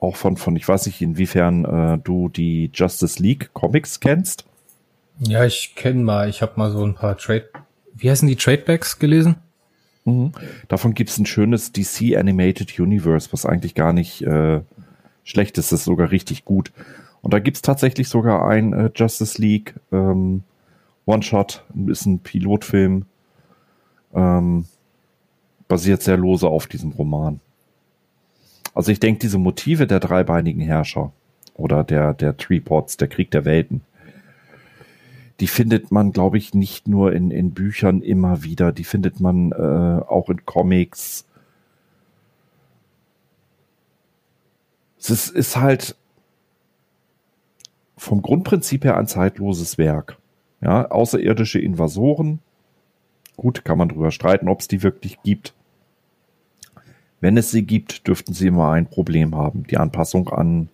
auch 0.00 0.16
von, 0.16 0.36
von, 0.36 0.56
ich 0.56 0.66
weiß 0.66 0.86
nicht, 0.86 1.00
inwiefern 1.00 1.64
äh, 1.64 1.98
du 1.98 2.28
die 2.28 2.70
Justice 2.72 3.22
League 3.22 3.50
Comics 3.52 4.00
kennst. 4.00 4.44
Ja, 5.20 5.44
ich 5.44 5.74
kenne 5.76 6.02
mal, 6.02 6.28
ich 6.28 6.42
habe 6.42 6.52
mal 6.56 6.70
so 6.70 6.84
ein 6.84 6.94
paar 6.94 7.16
Trade, 7.16 7.48
wie 7.94 8.10
heißen 8.10 8.26
die 8.26 8.36
Tradebacks 8.36 8.98
gelesen? 8.98 9.36
Mhm. 10.04 10.32
Davon 10.68 10.94
gibt's 10.94 11.18
ein 11.18 11.26
schönes 11.26 11.72
DC 11.72 12.16
Animated 12.16 12.78
Universe, 12.78 13.28
was 13.32 13.46
eigentlich 13.46 13.74
gar 13.74 13.92
nicht 13.92 14.22
äh, 14.22 14.60
schlecht 15.24 15.58
ist, 15.58 15.70
das 15.70 15.80
ist 15.80 15.84
sogar 15.84 16.10
richtig 16.10 16.44
gut. 16.44 16.72
Und 17.20 17.32
da 17.32 17.38
gibt's 17.38 17.62
tatsächlich 17.62 18.08
sogar 18.08 18.48
ein 18.48 18.72
äh, 18.72 18.90
Justice 18.94 19.40
League 19.40 19.74
ähm, 19.92 20.42
One-Shot, 21.06 21.64
ist 21.86 22.06
ein 22.06 22.18
Pilotfilm, 22.18 23.04
ähm, 24.14 24.66
basiert 25.68 26.02
sehr 26.02 26.16
lose 26.16 26.48
auf 26.48 26.66
diesem 26.66 26.90
Roman. 26.92 27.40
Also 28.74 28.90
ich 28.90 29.00
denke, 29.00 29.20
diese 29.20 29.38
Motive 29.38 29.86
der 29.86 30.00
dreibeinigen 30.00 30.60
Herrscher 30.60 31.12
oder 31.54 31.84
der, 31.84 32.14
der 32.14 32.36
Treepots, 32.36 32.96
der 32.96 33.08
Krieg 33.08 33.30
der 33.30 33.44
Welten, 33.44 33.82
die 35.40 35.46
findet 35.46 35.90
man, 35.90 36.12
glaube 36.12 36.38
ich, 36.38 36.54
nicht 36.54 36.88
nur 36.88 37.12
in, 37.12 37.30
in 37.30 37.52
Büchern 37.52 38.00
immer 38.00 38.42
wieder, 38.42 38.72
die 38.72 38.84
findet 38.84 39.20
man 39.20 39.52
äh, 39.52 40.02
auch 40.06 40.28
in 40.28 40.44
Comics. 40.46 41.26
Es 44.98 45.10
ist, 45.10 45.30
ist 45.30 45.56
halt 45.56 45.96
vom 47.96 48.22
Grundprinzip 48.22 48.84
her 48.84 48.96
ein 48.96 49.06
zeitloses 49.06 49.78
Werk. 49.78 50.16
Ja, 50.60 50.88
außerirdische 50.90 51.58
Invasoren. 51.58 52.38
Gut, 53.42 53.64
kann 53.64 53.76
man 53.76 53.88
drüber 53.88 54.12
streiten, 54.12 54.48
ob 54.48 54.60
es 54.60 54.68
die 54.68 54.84
wirklich 54.84 55.20
gibt. 55.24 55.52
Wenn 57.20 57.36
es 57.36 57.50
sie 57.50 57.64
gibt, 57.64 58.06
dürften 58.06 58.34
sie 58.34 58.46
immer 58.46 58.70
ein 58.70 58.86
Problem 58.86 59.34
haben. 59.34 59.64
Die 59.64 59.78
Anpassung 59.78 60.28
an 60.28 60.68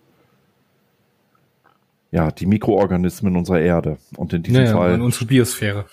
ja, 2.11 2.29
die 2.29 2.45
Mikroorganismen 2.45 3.35
unserer 3.35 3.59
Erde. 3.59 3.97
Und 4.17 4.33
in 4.33 4.43
diesem 4.43 4.63
Naja, 4.63 4.75
Fall 4.77 4.93
an 4.93 5.01
unsere 5.01 5.25
Biosphäre. 5.25 5.85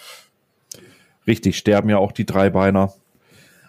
Richtig, 1.27 1.57
sterben 1.57 1.89
ja 1.89 1.97
auch 1.97 2.13
die 2.13 2.27
Dreibeiner 2.27 2.93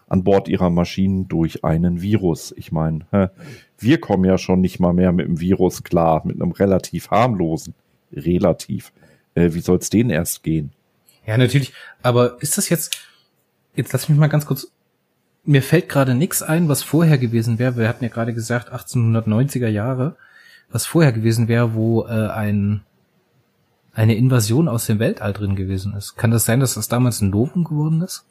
an 0.09 0.25
Bord 0.25 0.49
ihrer 0.49 0.69
Maschinen 0.69 1.29
durch 1.29 1.63
einen 1.63 2.01
Virus. 2.01 2.53
Ich 2.57 2.73
meine, 2.73 3.31
wir 3.79 4.01
kommen 4.01 4.25
ja 4.25 4.37
schon 4.37 4.59
nicht 4.59 4.81
mal 4.81 4.93
mehr 4.93 5.13
mit 5.13 5.27
dem 5.27 5.39
Virus 5.39 5.83
klar, 5.83 6.21
mit 6.25 6.41
einem 6.41 6.51
relativ 6.51 7.09
harmlosen. 7.09 7.73
Relativ. 8.13 8.91
Äh, 9.33 9.53
wie 9.53 9.61
soll 9.61 9.77
es 9.77 9.89
denen 9.89 10.09
erst 10.09 10.43
gehen? 10.43 10.71
Ja, 11.27 11.37
natürlich. 11.37 11.73
Aber 12.01 12.41
ist 12.41 12.57
das 12.57 12.69
jetzt, 12.69 12.97
jetzt 13.75 13.93
lass 13.93 14.09
mich 14.09 14.17
mal 14.17 14.27
ganz 14.27 14.45
kurz, 14.47 14.71
mir 15.43 15.61
fällt 15.61 15.89
gerade 15.89 16.15
nichts 16.15 16.41
ein, 16.41 16.67
was 16.67 16.81
vorher 16.81 17.17
gewesen 17.17 17.59
wäre. 17.59 17.77
Wir 17.77 17.87
hatten 17.87 18.03
ja 18.03 18.09
gerade 18.09 18.33
gesagt 18.33 18.73
1890er 18.73 19.67
Jahre, 19.67 20.15
was 20.71 20.85
vorher 20.85 21.11
gewesen 21.11 21.47
wäre, 21.47 21.75
wo 21.75 22.05
äh, 22.05 22.29
ein 22.29 22.81
eine 23.93 24.15
Invasion 24.15 24.67
aus 24.67 24.85
dem 24.85 24.99
Weltall 24.99 25.33
drin 25.33 25.55
gewesen 25.55 25.95
ist. 25.95 26.15
Kann 26.17 26.29
das 26.29 26.45
sein, 26.45 26.59
dass 26.59 26.75
das 26.75 26.87
damals 26.87 27.19
ein 27.21 27.31
Novum 27.31 27.63
geworden 27.63 28.03
ist? 28.03 28.25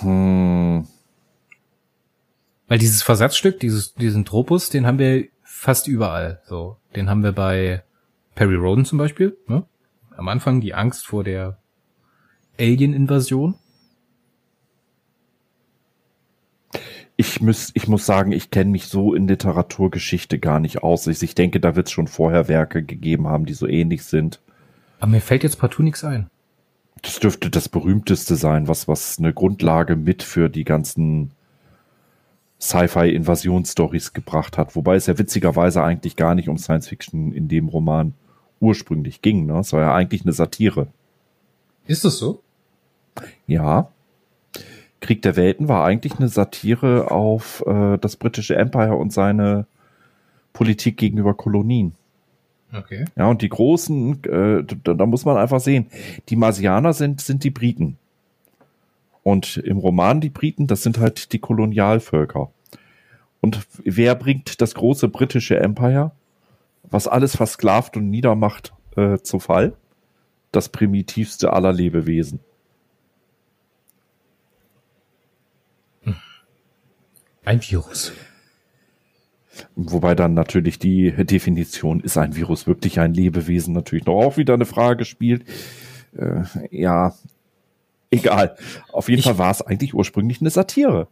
Hm, 0.00 0.86
Weil 2.68 2.78
dieses 2.78 3.02
Versatzstück, 3.02 3.60
dieses, 3.60 3.92
diesen 3.92 4.24
Tropus, 4.24 4.70
den 4.70 4.86
haben 4.86 4.98
wir 4.98 5.26
fast 5.42 5.88
überall. 5.88 6.40
So, 6.46 6.78
den 6.96 7.10
haben 7.10 7.22
wir 7.22 7.32
bei 7.32 7.82
Perry 8.34 8.54
Roden 8.54 8.86
zum 8.86 8.96
Beispiel. 8.96 9.36
Ne? 9.46 9.64
Am 10.18 10.28
Anfang 10.28 10.60
die 10.60 10.74
Angst 10.74 11.06
vor 11.06 11.24
der 11.24 11.58
Alien-Invasion. 12.58 13.54
ich, 17.16 17.40
muss, 17.40 17.70
ich 17.74 17.88
muss 17.88 18.06
sagen, 18.06 18.30
ich 18.30 18.50
kenne 18.50 18.70
mich 18.70 18.86
so 18.86 19.12
in 19.12 19.26
Literaturgeschichte 19.26 20.38
gar 20.38 20.60
nicht 20.60 20.84
aus. 20.84 21.08
Ich, 21.08 21.20
ich 21.22 21.34
denke, 21.34 21.58
da 21.58 21.74
wird 21.74 21.88
es 21.88 21.92
schon 21.92 22.06
vorher 22.06 22.46
Werke 22.46 22.84
gegeben 22.84 23.26
haben, 23.26 23.44
die 23.44 23.54
so 23.54 23.66
ähnlich 23.66 24.04
sind. 24.04 24.40
Aber 25.00 25.10
mir 25.10 25.20
fällt 25.20 25.42
jetzt 25.42 25.58
partout 25.58 25.82
nichts 25.82 26.04
ein. 26.04 26.28
Das 27.02 27.18
dürfte 27.18 27.50
das 27.50 27.68
berühmteste 27.68 28.36
sein, 28.36 28.68
was, 28.68 28.86
was 28.86 29.18
eine 29.18 29.32
Grundlage 29.32 29.96
mit 29.96 30.22
für 30.24 30.48
die 30.48 30.64
ganzen 30.64 31.32
Sci-Fi-Invasionsstories 32.60 34.12
gebracht 34.12 34.56
hat. 34.56 34.76
Wobei 34.76 34.94
es 34.94 35.06
ja 35.06 35.18
witzigerweise 35.18 35.82
eigentlich 35.82 36.14
gar 36.14 36.36
nicht 36.36 36.48
um 36.48 36.56
Science 36.56 36.88
Fiction 36.88 37.32
in 37.32 37.48
dem 37.48 37.68
Roman 37.68 38.14
ursprünglich 38.60 39.22
ging. 39.22 39.46
Ne? 39.46 39.58
Es 39.58 39.72
war 39.72 39.80
ja 39.80 39.94
eigentlich 39.94 40.22
eine 40.22 40.32
Satire. 40.32 40.88
Ist 41.86 42.04
das 42.04 42.18
so? 42.18 42.42
Ja. 43.46 43.88
Krieg 45.00 45.22
der 45.22 45.36
Welten 45.36 45.68
war 45.68 45.84
eigentlich 45.84 46.18
eine 46.18 46.28
Satire 46.28 47.10
auf 47.10 47.64
äh, 47.66 47.98
das 47.98 48.16
britische 48.16 48.56
Empire 48.56 48.96
und 48.96 49.12
seine 49.12 49.66
Politik 50.52 50.96
gegenüber 50.96 51.34
Kolonien. 51.34 51.92
Okay. 52.72 53.06
Ja, 53.16 53.28
und 53.28 53.40
die 53.40 53.48
großen, 53.48 54.24
äh, 54.24 54.64
da, 54.84 54.94
da 54.94 55.06
muss 55.06 55.24
man 55.24 55.36
einfach 55.36 55.60
sehen, 55.60 55.86
die 56.28 56.36
Marsianer 56.36 56.92
sind, 56.92 57.20
sind 57.20 57.44
die 57.44 57.50
Briten. 57.50 57.96
Und 59.22 59.58
im 59.58 59.78
Roman 59.78 60.20
die 60.20 60.30
Briten, 60.30 60.66
das 60.66 60.82
sind 60.82 60.98
halt 60.98 61.32
die 61.32 61.38
Kolonialvölker. 61.38 62.50
Und 63.40 63.60
wer 63.84 64.14
bringt 64.14 64.60
das 64.60 64.74
große 64.74 65.08
britische 65.08 65.58
Empire, 65.58 66.12
was 66.90 67.06
alles 67.08 67.36
versklavt 67.36 67.96
und 67.96 68.10
niedermacht, 68.10 68.72
äh, 68.96 69.18
zu 69.18 69.38
Fall? 69.38 69.74
Das 70.52 70.68
primitivste 70.70 71.52
aller 71.52 71.72
Lebewesen. 71.72 72.40
Ein 77.44 77.62
Virus. 77.62 78.12
Wobei 79.74 80.14
dann 80.14 80.34
natürlich 80.34 80.78
die 80.78 81.10
Definition, 81.12 82.00
ist 82.00 82.16
ein 82.18 82.36
Virus 82.36 82.66
wirklich 82.66 83.00
ein 83.00 83.14
Lebewesen, 83.14 83.74
natürlich 83.74 84.04
noch 84.04 84.14
auch 84.22 84.36
wieder 84.36 84.54
eine 84.54 84.66
Frage 84.66 85.04
spielt. 85.04 85.44
Äh, 86.16 86.42
ja, 86.70 87.14
egal. 88.10 88.56
Auf 88.92 89.08
jeden 89.08 89.20
Ich- 89.20 89.24
Fall 89.24 89.38
war 89.38 89.50
es 89.50 89.62
eigentlich 89.62 89.94
ursprünglich 89.94 90.40
eine 90.40 90.50
Satire. 90.50 91.08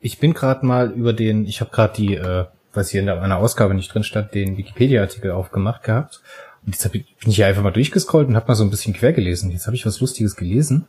Ich 0.00 0.18
bin 0.18 0.34
gerade 0.34 0.66
mal 0.66 0.90
über 0.92 1.12
den, 1.14 1.46
ich 1.46 1.60
habe 1.62 1.70
gerade 1.70 1.94
die, 1.96 2.14
äh, 2.14 2.44
was 2.76 2.90
hier 2.90 3.00
in 3.00 3.06
der- 3.06 3.20
meiner 3.20 3.38
Ausgabe 3.38 3.74
nicht 3.74 3.92
drin 3.92 4.04
stand, 4.04 4.34
den 4.34 4.56
Wikipedia-Artikel 4.56 5.30
aufgemacht 5.30 5.82
gehabt. 5.82 6.20
Und 6.66 6.74
jetzt 6.74 6.84
hab 6.84 6.94
ich, 6.94 7.04
bin 7.16 7.30
ich 7.30 7.36
hier 7.36 7.46
einfach 7.46 7.62
mal 7.62 7.70
durchgescrollt 7.72 8.28
und 8.28 8.36
habe 8.36 8.48
mal 8.48 8.54
so 8.54 8.64
ein 8.64 8.70
bisschen 8.70 8.94
quer 8.94 9.12
gelesen. 9.12 9.50
Jetzt 9.50 9.66
habe 9.66 9.76
ich 9.76 9.84
was 9.86 10.00
Lustiges 10.00 10.34
gelesen. 10.36 10.86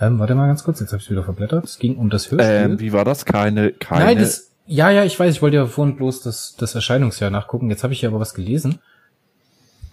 Ähm, 0.00 0.18
warte 0.18 0.34
mal 0.34 0.46
ganz 0.46 0.62
kurz, 0.64 0.80
jetzt 0.80 0.92
habe 0.92 1.02
ich 1.02 1.10
wieder 1.10 1.22
verblättert. 1.24 1.64
Es 1.64 1.78
ging 1.78 1.96
um 1.96 2.08
das 2.08 2.30
Hörspiel. 2.30 2.50
Ähm, 2.72 2.80
wie 2.80 2.92
war 2.92 3.04
das? 3.04 3.24
Keine, 3.24 3.72
keine. 3.72 4.04
Nein, 4.04 4.18
das, 4.18 4.50
ja, 4.66 4.90
ja, 4.90 5.04
ich 5.04 5.18
weiß, 5.18 5.34
ich 5.34 5.42
wollte 5.42 5.56
ja 5.56 5.66
vorhin 5.66 5.96
bloß 5.96 6.22
das, 6.22 6.54
das 6.56 6.74
Erscheinungsjahr 6.74 7.30
nachgucken. 7.30 7.68
Jetzt 7.68 7.82
habe 7.82 7.92
ich 7.92 8.00
hier 8.00 8.08
aber 8.10 8.20
was 8.20 8.32
gelesen. 8.34 8.78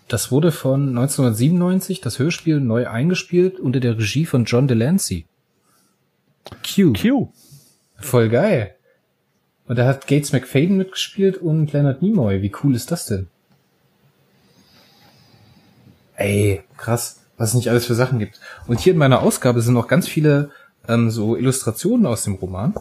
Das 0.08 0.32
wurde 0.32 0.52
von 0.52 0.90
1997, 0.90 2.00
das 2.02 2.20
Hörspiel, 2.20 2.60
neu 2.60 2.88
eingespielt 2.88 3.60
unter 3.60 3.80
der 3.80 3.98
Regie 3.98 4.26
von 4.28 4.46
John 4.46 4.68
Delancey. 4.68 5.26
Q. 6.76 6.94
Q. 6.94 7.30
Voll 7.98 8.30
geil. 8.30 8.75
Und 9.68 9.78
da 9.78 9.86
hat 9.86 10.08
Gates 10.08 10.32
McFadden 10.32 10.78
mitgespielt 10.78 11.38
und 11.38 11.74
Leonard 11.74 12.02
Nimoy. 12.02 12.42
Wie 12.42 12.52
cool 12.64 12.76
ist 12.76 12.92
das 12.92 13.08
denn? 13.08 13.28
Ey, 16.16 16.64
krass, 16.78 17.22
was 17.38 17.50
es 17.50 17.56
nicht 17.56 17.70
alles 17.70 17.86
für 17.86 17.96
Sachen 17.96 18.20
gibt. 18.20 18.40
Und 18.68 18.80
hier 18.80 18.94
in 18.94 19.00
meiner 19.00 19.22
Ausgabe 19.22 19.62
sind 19.62 19.74
noch 19.74 19.88
ganz 19.88 20.08
viele 20.08 20.52
ähm, 20.88 21.10
so 21.10 21.36
Illustrationen 21.36 22.06
aus 22.06 22.24
dem 22.24 22.36
Roman. 22.36 22.76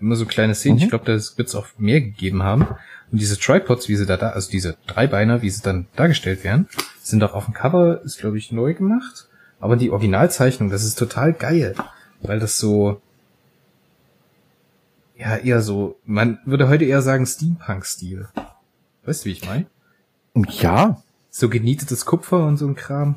Immer 0.00 0.16
so 0.16 0.24
kleine 0.24 0.54
Szenen. 0.54 0.76
Mhm. 0.76 0.82
Ich 0.84 0.88
glaube, 0.88 1.04
da 1.04 1.12
wird 1.12 1.48
es 1.48 1.54
auch 1.54 1.66
mehr 1.76 2.00
gegeben 2.00 2.42
haben. 2.42 2.66
Und 3.12 3.20
diese 3.20 3.38
Tripods, 3.38 3.88
wie 3.88 3.96
sie 3.96 4.06
da, 4.06 4.16
da, 4.16 4.30
also 4.30 4.50
diese 4.50 4.76
Dreibeiner, 4.86 5.42
wie 5.42 5.50
sie 5.50 5.62
dann 5.62 5.88
dargestellt 5.96 6.44
werden, 6.44 6.68
sind 7.02 7.22
auch 7.22 7.34
auf 7.34 7.46
dem 7.46 7.54
Cover, 7.54 8.00
ist 8.02 8.18
glaube 8.18 8.38
ich 8.38 8.52
neu 8.52 8.72
gemacht. 8.72 9.28
Aber 9.58 9.76
die 9.76 9.90
Originalzeichnung, 9.90 10.70
das 10.70 10.84
ist 10.84 10.98
total 10.98 11.34
geil, 11.34 11.74
weil 12.22 12.40
das 12.40 12.58
so, 12.58 13.02
ja, 15.20 15.36
eher 15.36 15.60
so, 15.60 15.96
man 16.04 16.38
würde 16.46 16.68
heute 16.68 16.84
eher 16.84 17.02
sagen 17.02 17.26
Steampunk-Stil. 17.26 18.28
Weißt 19.04 19.24
du, 19.24 19.28
wie 19.28 19.32
ich 19.32 19.46
meine? 19.46 19.66
Ja. 20.48 21.02
So 21.28 21.48
genietetes 21.48 22.06
Kupfer 22.06 22.46
und 22.46 22.56
so 22.56 22.66
ein 22.66 22.74
Kram. 22.74 23.16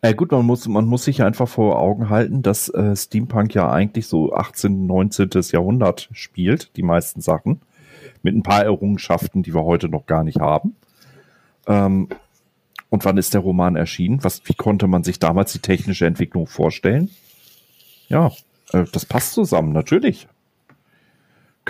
Äh, 0.00 0.14
gut, 0.14 0.32
man 0.32 0.46
muss, 0.46 0.66
man 0.66 0.86
muss 0.86 1.04
sich 1.04 1.18
ja 1.18 1.26
einfach 1.26 1.48
vor 1.48 1.78
Augen 1.78 2.08
halten, 2.08 2.42
dass 2.42 2.68
äh, 2.70 2.96
Steampunk 2.96 3.54
ja 3.54 3.70
eigentlich 3.70 4.06
so 4.06 4.32
18., 4.32 4.86
19. 4.86 5.30
Jahrhundert 5.50 6.08
spielt, 6.12 6.76
die 6.76 6.82
meisten 6.82 7.20
Sachen. 7.20 7.60
Mit 8.22 8.34
ein 8.34 8.42
paar 8.42 8.64
Errungenschaften, 8.64 9.42
die 9.42 9.54
wir 9.54 9.64
heute 9.64 9.88
noch 9.88 10.06
gar 10.06 10.24
nicht 10.24 10.40
haben. 10.40 10.76
Ähm, 11.66 12.08
und 12.88 13.04
wann 13.04 13.18
ist 13.18 13.34
der 13.34 13.40
Roman 13.42 13.76
erschienen? 13.76 14.24
Was, 14.24 14.42
wie 14.44 14.54
konnte 14.54 14.86
man 14.86 15.04
sich 15.04 15.18
damals 15.18 15.52
die 15.52 15.60
technische 15.60 16.06
Entwicklung 16.06 16.46
vorstellen? 16.46 17.10
Ja, 18.08 18.32
äh, 18.72 18.84
das 18.92 19.04
passt 19.06 19.32
zusammen, 19.32 19.72
natürlich. 19.72 20.28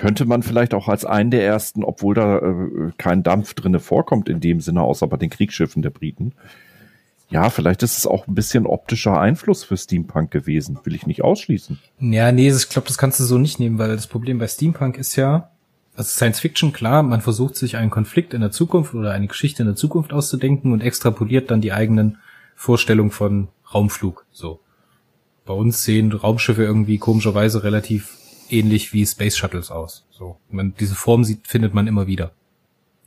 Könnte 0.03 0.25
man 0.25 0.43
vielleicht 0.43 0.75
auch 0.75 0.89
als 0.89 1.05
einen 1.05 1.31
der 1.31 1.47
ersten, 1.47 1.85
obwohl 1.85 2.17
da 2.17 2.39
äh, 2.39 2.91
kein 2.99 3.23
Dampf 3.23 3.55
drinne 3.55 3.79
vorkommt 3.79 4.29
in 4.29 4.41
dem 4.41 4.61
Sinne, 4.61 4.83
außer 4.83 5.07
bei 5.07 5.17
den 5.17 5.31
Kriegsschiffen 5.31 5.81
der 5.81 5.91
Briten. 5.91 6.33
Ja, 7.31 7.51
vielleicht 7.51 7.85
ist 7.85 7.99
es 7.99 8.09
auch 8.09 8.27
ein 8.27 8.35
bisschen 8.35 8.67
optischer 8.67 9.21
Einfluss 9.21 9.63
für 9.63 9.77
Steampunk 9.77 10.33
gewesen. 10.33 10.77
Will 10.83 10.97
ich 10.97 11.07
nicht 11.07 11.23
ausschließen. 11.23 11.79
Ja, 12.01 12.33
nee, 12.33 12.51
ich 12.51 12.69
glaube, 12.69 12.89
das 12.89 12.99
kannst 12.99 13.21
du 13.21 13.25
so 13.25 13.39
nicht 13.39 13.61
nehmen, 13.61 13.79
weil 13.79 13.95
das 13.95 14.09
Problem 14.09 14.41
bei 14.41 14.49
Steampunk 14.49 14.99
ist 14.99 15.15
ja, 15.15 15.53
also 15.95 16.09
Science 16.09 16.41
Fiction, 16.41 16.73
klar, 16.73 17.05
man 17.05 17.21
versucht 17.21 17.55
sich 17.55 17.77
einen 17.77 17.91
Konflikt 17.91 18.35
in 18.35 18.41
der 18.41 18.51
Zukunft 18.51 18.95
oder 18.95 19.13
eine 19.13 19.29
Geschichte 19.29 19.63
in 19.63 19.69
der 19.69 19.77
Zukunft 19.77 20.13
auszudenken 20.13 20.73
und 20.73 20.81
extrapoliert 20.81 21.49
dann 21.53 21.61
die 21.61 21.73
eigenen 21.73 22.19
Vorstellungen 22.57 23.13
von 23.13 23.51
Raumflug. 23.73 24.27
So. 24.33 24.59
Bei 25.47 25.55
uns 25.55 25.85
sehen 25.85 26.11
Raumschiffe 26.11 26.65
irgendwie 26.65 26.99
komischerweise 26.99 27.63
relativ 27.63 28.17
ähnlich 28.53 28.93
wie 28.93 29.07
Space 29.07 29.37
Shuttles 29.37 29.71
aus. 29.71 30.07
So. 30.11 30.39
Man, 30.51 30.75
diese 30.79 30.95
Form 30.95 31.25
sieht, 31.25 31.47
findet 31.47 31.75
man 31.75 31.87
immer 31.87 32.07
wieder. 32.07 32.33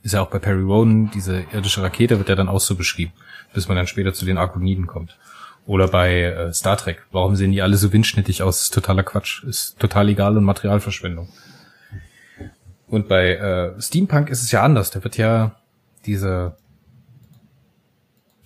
Ist 0.02 0.12
ja 0.12 0.22
auch 0.22 0.30
bei 0.30 0.38
Perry 0.38 0.62
Rowan, 0.62 1.10
diese 1.12 1.44
irdische 1.52 1.82
Rakete 1.82 2.18
wird 2.18 2.28
ja 2.28 2.34
dann 2.34 2.48
auch 2.48 2.60
so 2.60 2.76
beschrieben, 2.76 3.12
bis 3.54 3.68
man 3.68 3.76
dann 3.76 3.86
später 3.86 4.12
zu 4.12 4.24
den 4.24 4.38
Arkoniden 4.38 4.86
kommt. 4.86 5.18
Oder 5.66 5.88
bei 5.88 6.22
äh, 6.22 6.52
Star 6.52 6.76
Trek. 6.76 7.04
Warum 7.10 7.34
sehen 7.34 7.50
die 7.50 7.60
alle 7.60 7.76
so 7.76 7.92
windschnittig 7.92 8.42
aus? 8.42 8.62
Ist 8.62 8.74
totaler 8.74 9.02
Quatsch. 9.02 9.42
Ist 9.42 9.78
total 9.80 10.08
egal 10.08 10.36
und 10.36 10.44
Materialverschwendung. 10.44 11.28
Und 12.86 13.08
bei 13.08 13.34
äh, 13.34 13.80
Steampunk 13.80 14.30
ist 14.30 14.42
es 14.42 14.52
ja 14.52 14.62
anders. 14.62 14.92
Da 14.92 15.02
wird 15.02 15.16
ja 15.16 15.56
diese 16.06 16.56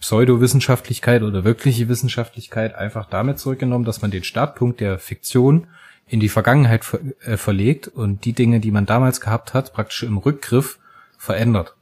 Pseudowissenschaftlichkeit 0.01 1.23
oder 1.23 1.45
wirkliche 1.45 1.89
Wissenschaftlichkeit 1.89 2.75
einfach 2.75 3.05
damit 3.05 3.39
zurückgenommen, 3.39 3.85
dass 3.85 4.01
man 4.01 4.11
den 4.11 4.25
Startpunkt 4.25 4.81
der 4.81 4.99
Fiktion 4.99 5.67
in 6.11 6.19
die 6.19 6.29
Vergangenheit 6.29 6.85
ver 6.85 6.99
äh, 7.23 7.37
verlegt 7.37 7.87
und 7.87 8.25
die 8.25 8.33
Dinge, 8.33 8.59
die 8.59 8.73
man 8.73 8.85
damals 8.85 9.21
gehabt 9.21 9.55
hat, 9.55 9.73
praktisch 9.73 10.03
im 10.03 10.19
Rückgriff 10.19 10.79
verändert. 11.17 11.77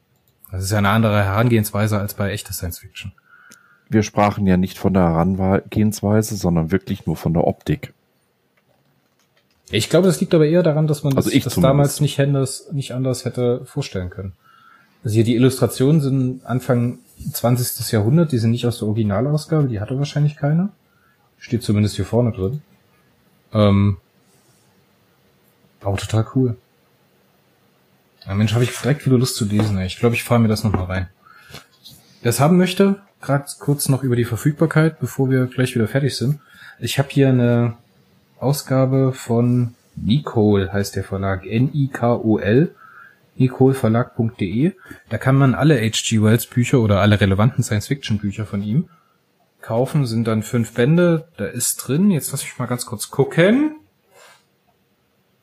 Das 0.50 0.62
ist 0.62 0.70
ja 0.70 0.78
eine 0.78 0.90
andere 0.90 1.24
Herangehensweise 1.24 1.98
als 1.98 2.14
bei 2.14 2.30
echter 2.30 2.52
Science 2.52 2.78
Fiction. 2.78 3.12
Wir 3.88 4.02
sprachen 4.02 4.46
ja 4.46 4.58
nicht 4.58 4.78
von 4.78 4.92
der 4.92 5.04
Herangehensweise, 5.04 6.36
sondern 6.36 6.70
wirklich 6.70 7.06
nur 7.06 7.16
von 7.16 7.32
der 7.32 7.46
Optik. 7.46 7.94
Ich 9.70 9.88
glaube, 9.88 10.06
das 10.06 10.20
liegt 10.20 10.34
aber 10.34 10.46
eher 10.46 10.62
daran, 10.62 10.86
dass 10.86 11.04
man 11.04 11.16
Also 11.16 11.30
das, 11.30 11.44
das 11.44 11.54
damals 11.54 12.00
nicht 12.00 12.20
anders, 12.20 12.70
nicht 12.72 12.92
anders 12.92 13.24
hätte 13.24 13.64
vorstellen 13.64 14.10
können. 14.10 14.34
Also 15.04 15.14
hier 15.14 15.24
die 15.24 15.36
Illustrationen 15.36 16.02
sind 16.02 16.44
Anfang 16.44 16.98
20. 17.32 17.90
Jahrhundert, 17.92 18.32
die 18.32 18.38
sind 18.38 18.50
nicht 18.50 18.66
aus 18.66 18.78
der 18.78 18.88
Originalausgabe, 18.88 19.68
die 19.68 19.80
hatte 19.80 19.98
wahrscheinlich 19.98 20.36
keine. 20.36 20.68
Steht 21.38 21.62
zumindest 21.62 21.96
hier 21.96 22.04
vorne 22.04 22.32
drin. 22.32 22.62
Ähm, 23.52 23.98
aber 25.82 25.96
total 25.96 26.26
cool. 26.34 26.56
Ja, 28.26 28.34
Mensch, 28.34 28.52
habe 28.52 28.64
ich 28.64 28.76
direkt 28.76 29.06
wieder 29.06 29.18
Lust 29.18 29.36
zu 29.36 29.44
lesen. 29.44 29.78
Ey. 29.78 29.86
Ich 29.86 29.98
glaube, 29.98 30.14
ich 30.14 30.24
fahre 30.24 30.40
mir 30.40 30.48
das 30.48 30.64
nochmal 30.64 30.84
rein. 30.84 31.08
Wer 32.22 32.30
es 32.30 32.40
haben 32.40 32.58
möchte, 32.58 33.00
gerade 33.20 33.46
kurz 33.58 33.88
noch 33.88 34.02
über 34.02 34.16
die 34.16 34.24
Verfügbarkeit, 34.24 35.00
bevor 35.00 35.30
wir 35.30 35.46
gleich 35.46 35.74
wieder 35.74 35.88
fertig 35.88 36.16
sind. 36.16 36.40
Ich 36.78 36.98
habe 36.98 37.08
hier 37.10 37.28
eine 37.28 37.76
Ausgabe 38.38 39.12
von 39.12 39.74
Nicole, 39.96 40.72
heißt 40.72 40.96
der 40.96 41.04
Verlag, 41.04 41.46
N-I-K-O-L, 41.46 42.74
nicoleverlag.de. 43.36 44.72
Da 45.08 45.18
kann 45.18 45.36
man 45.36 45.54
alle 45.54 45.80
H.G. 45.80 46.22
Wells 46.22 46.46
Bücher 46.46 46.80
oder 46.80 47.00
alle 47.00 47.20
relevanten 47.20 47.62
Science-Fiction-Bücher 47.62 48.46
von 48.46 48.62
ihm 48.62 48.88
kaufen. 49.60 50.06
Sind 50.06 50.26
dann 50.26 50.42
fünf 50.42 50.74
Bände. 50.74 51.28
Da 51.36 51.46
ist 51.46 51.76
drin, 51.76 52.10
jetzt 52.10 52.32
lass 52.32 52.42
mich 52.42 52.58
mal 52.58 52.66
ganz 52.66 52.86
kurz 52.86 53.10
gucken. 53.10 53.77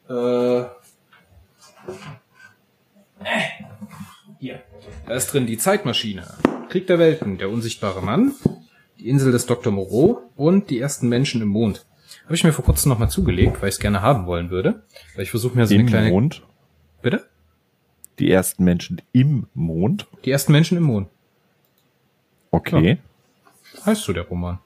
Äh, 0.09 0.65
hier. 4.39 4.61
Da 5.07 5.13
ist 5.13 5.33
drin 5.33 5.47
die 5.47 5.57
Zeitmaschine, 5.57 6.27
Krieg 6.69 6.87
der 6.87 6.99
Welten, 6.99 7.37
der 7.37 7.49
unsichtbare 7.49 8.01
Mann, 8.01 8.33
die 8.99 9.09
Insel 9.09 9.31
des 9.31 9.45
Dr. 9.45 9.71
Moreau 9.71 10.21
und 10.35 10.69
die 10.69 10.79
ersten 10.79 11.09
Menschen 11.09 11.41
im 11.41 11.49
Mond. 11.49 11.85
Habe 12.25 12.35
ich 12.35 12.43
mir 12.43 12.53
vor 12.53 12.65
kurzem 12.65 12.89
nochmal 12.89 13.09
zugelegt, 13.09 13.61
weil 13.61 13.69
ich 13.69 13.75
es 13.75 13.79
gerne 13.79 14.01
haben 14.01 14.25
wollen 14.25 14.49
würde. 14.49 14.83
Weil 15.15 15.23
ich 15.23 15.29
versuche 15.29 15.55
mir 15.55 15.67
so 15.67 15.75
Im 15.75 15.81
eine 15.81 15.89
kleine... 15.89 16.09
Mond. 16.09 16.43
Bitte? 17.01 17.27
Die 18.19 18.31
ersten 18.31 18.63
Menschen 18.63 19.01
im 19.11 19.47
Mond. 19.53 20.07
Die 20.23 20.31
ersten 20.31 20.51
Menschen 20.51 20.77
im 20.77 20.83
Mond. 20.83 21.09
Okay. 22.51 22.99
Heißt 23.85 24.03
so 24.03 24.13
der 24.13 24.23
Roman. 24.23 24.59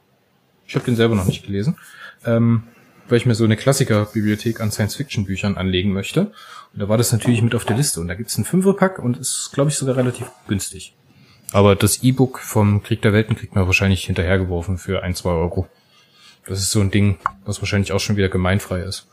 Ich 0.67 0.75
habe 0.75 0.85
den 0.85 0.95
selber 0.95 1.15
noch 1.15 1.25
nicht 1.25 1.45
gelesen. 1.45 1.77
Ähm, 2.25 2.63
weil 3.09 3.17
ich 3.17 3.25
mir 3.25 3.35
so 3.35 3.43
eine 3.43 3.57
Klassikerbibliothek 3.57 4.61
an 4.61 4.71
Science-Fiction-Büchern 4.71 5.57
anlegen 5.57 5.91
möchte. 5.91 6.31
Und 6.73 6.81
da 6.81 6.89
war 6.89 6.97
das 6.97 7.11
natürlich 7.11 7.41
mit 7.41 7.55
auf 7.55 7.65
der 7.65 7.77
Liste. 7.77 7.99
Und 7.99 8.07
da 8.07 8.15
gibt's 8.15 8.35
einen 8.35 8.45
Fünferpack 8.45 8.99
und 8.99 9.17
ist, 9.17 9.51
glaube 9.53 9.69
ich, 9.69 9.75
sogar 9.75 9.97
relativ 9.97 10.27
günstig. 10.47 10.95
Aber 11.51 11.75
das 11.75 12.03
E-Book 12.03 12.39
vom 12.39 12.83
Krieg 12.83 13.01
der 13.01 13.13
Welten 13.13 13.35
kriegt 13.35 13.55
man 13.55 13.65
wahrscheinlich 13.65 14.05
hinterhergeworfen 14.05 14.77
für 14.77 15.03
ein, 15.03 15.15
zwei 15.15 15.31
Euro. 15.31 15.67
Das 16.45 16.59
ist 16.59 16.71
so 16.71 16.79
ein 16.79 16.91
Ding, 16.91 17.17
was 17.45 17.61
wahrscheinlich 17.61 17.91
auch 17.91 17.99
schon 17.99 18.17
wieder 18.17 18.29
gemeinfrei 18.29 18.81
ist. 18.81 19.07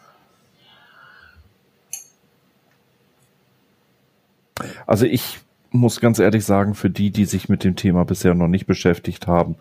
Also 4.87 5.07
ich 5.07 5.41
muss 5.71 6.01
ganz 6.01 6.19
ehrlich 6.19 6.45
sagen, 6.45 6.75
für 6.75 6.91
die, 6.91 7.11
die 7.11 7.25
sich 7.25 7.49
mit 7.49 7.65
dem 7.65 7.77
Thema 7.77 8.05
bisher 8.05 8.35
noch 8.35 8.49
nicht 8.49 8.67
beschäftigt 8.67 9.27
haben, 9.27 9.57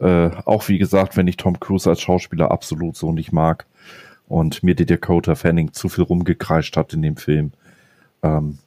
äh, 0.00 0.30
auch 0.44 0.68
wie 0.68 0.78
gesagt, 0.78 1.16
wenn 1.16 1.28
ich 1.28 1.36
Tom 1.36 1.58
Cruise 1.60 1.88
als 1.88 2.00
Schauspieler 2.00 2.50
absolut 2.50 2.96
so 2.96 3.12
nicht 3.12 3.32
mag 3.32 3.66
und 4.28 4.62
mir 4.62 4.74
die 4.74 4.86
Dakota 4.86 5.34
Fanning 5.34 5.72
zu 5.72 5.88
viel 5.88 6.04
rumgekreischt 6.04 6.76
hat 6.76 6.92
in 6.92 7.02
dem 7.02 7.16
Film, 7.16 7.52
ähm, 8.22 8.58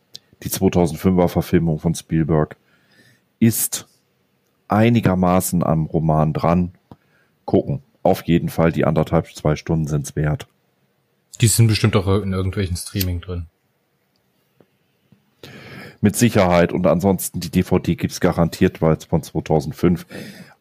die 0.44 0.50
2005er 0.50 1.28
Verfilmung 1.28 1.80
von 1.80 1.96
Spielberg 1.96 2.58
ist 3.40 3.88
einigermaßen 4.68 5.64
am 5.64 5.86
Roman 5.86 6.34
dran. 6.34 6.72
Gucken. 7.46 7.82
Auf 8.04 8.24
jeden 8.24 8.50
Fall, 8.50 8.72
die 8.72 8.86
anderthalb, 8.86 9.28
zwei 9.36 9.56
Stunden 9.56 9.88
sind's 9.88 10.16
wert. 10.16 10.48
Die 11.42 11.48
sind 11.48 11.68
bestimmt 11.68 11.96
auch 11.96 12.08
in 12.22 12.34
irgendwelchen 12.34 12.78
Streaming 12.78 13.22
drin. 13.22 13.48
Mit 16.02 16.16
Sicherheit. 16.16 16.74
Und 16.74 16.88
ansonsten, 16.88 17.40
die 17.40 17.50
DVD 17.50 17.96
gibt's 17.96 18.20
garantiert, 18.20 18.82
weil 18.82 18.96
es 18.96 19.06
von 19.06 19.24
2005. 19.24 20.06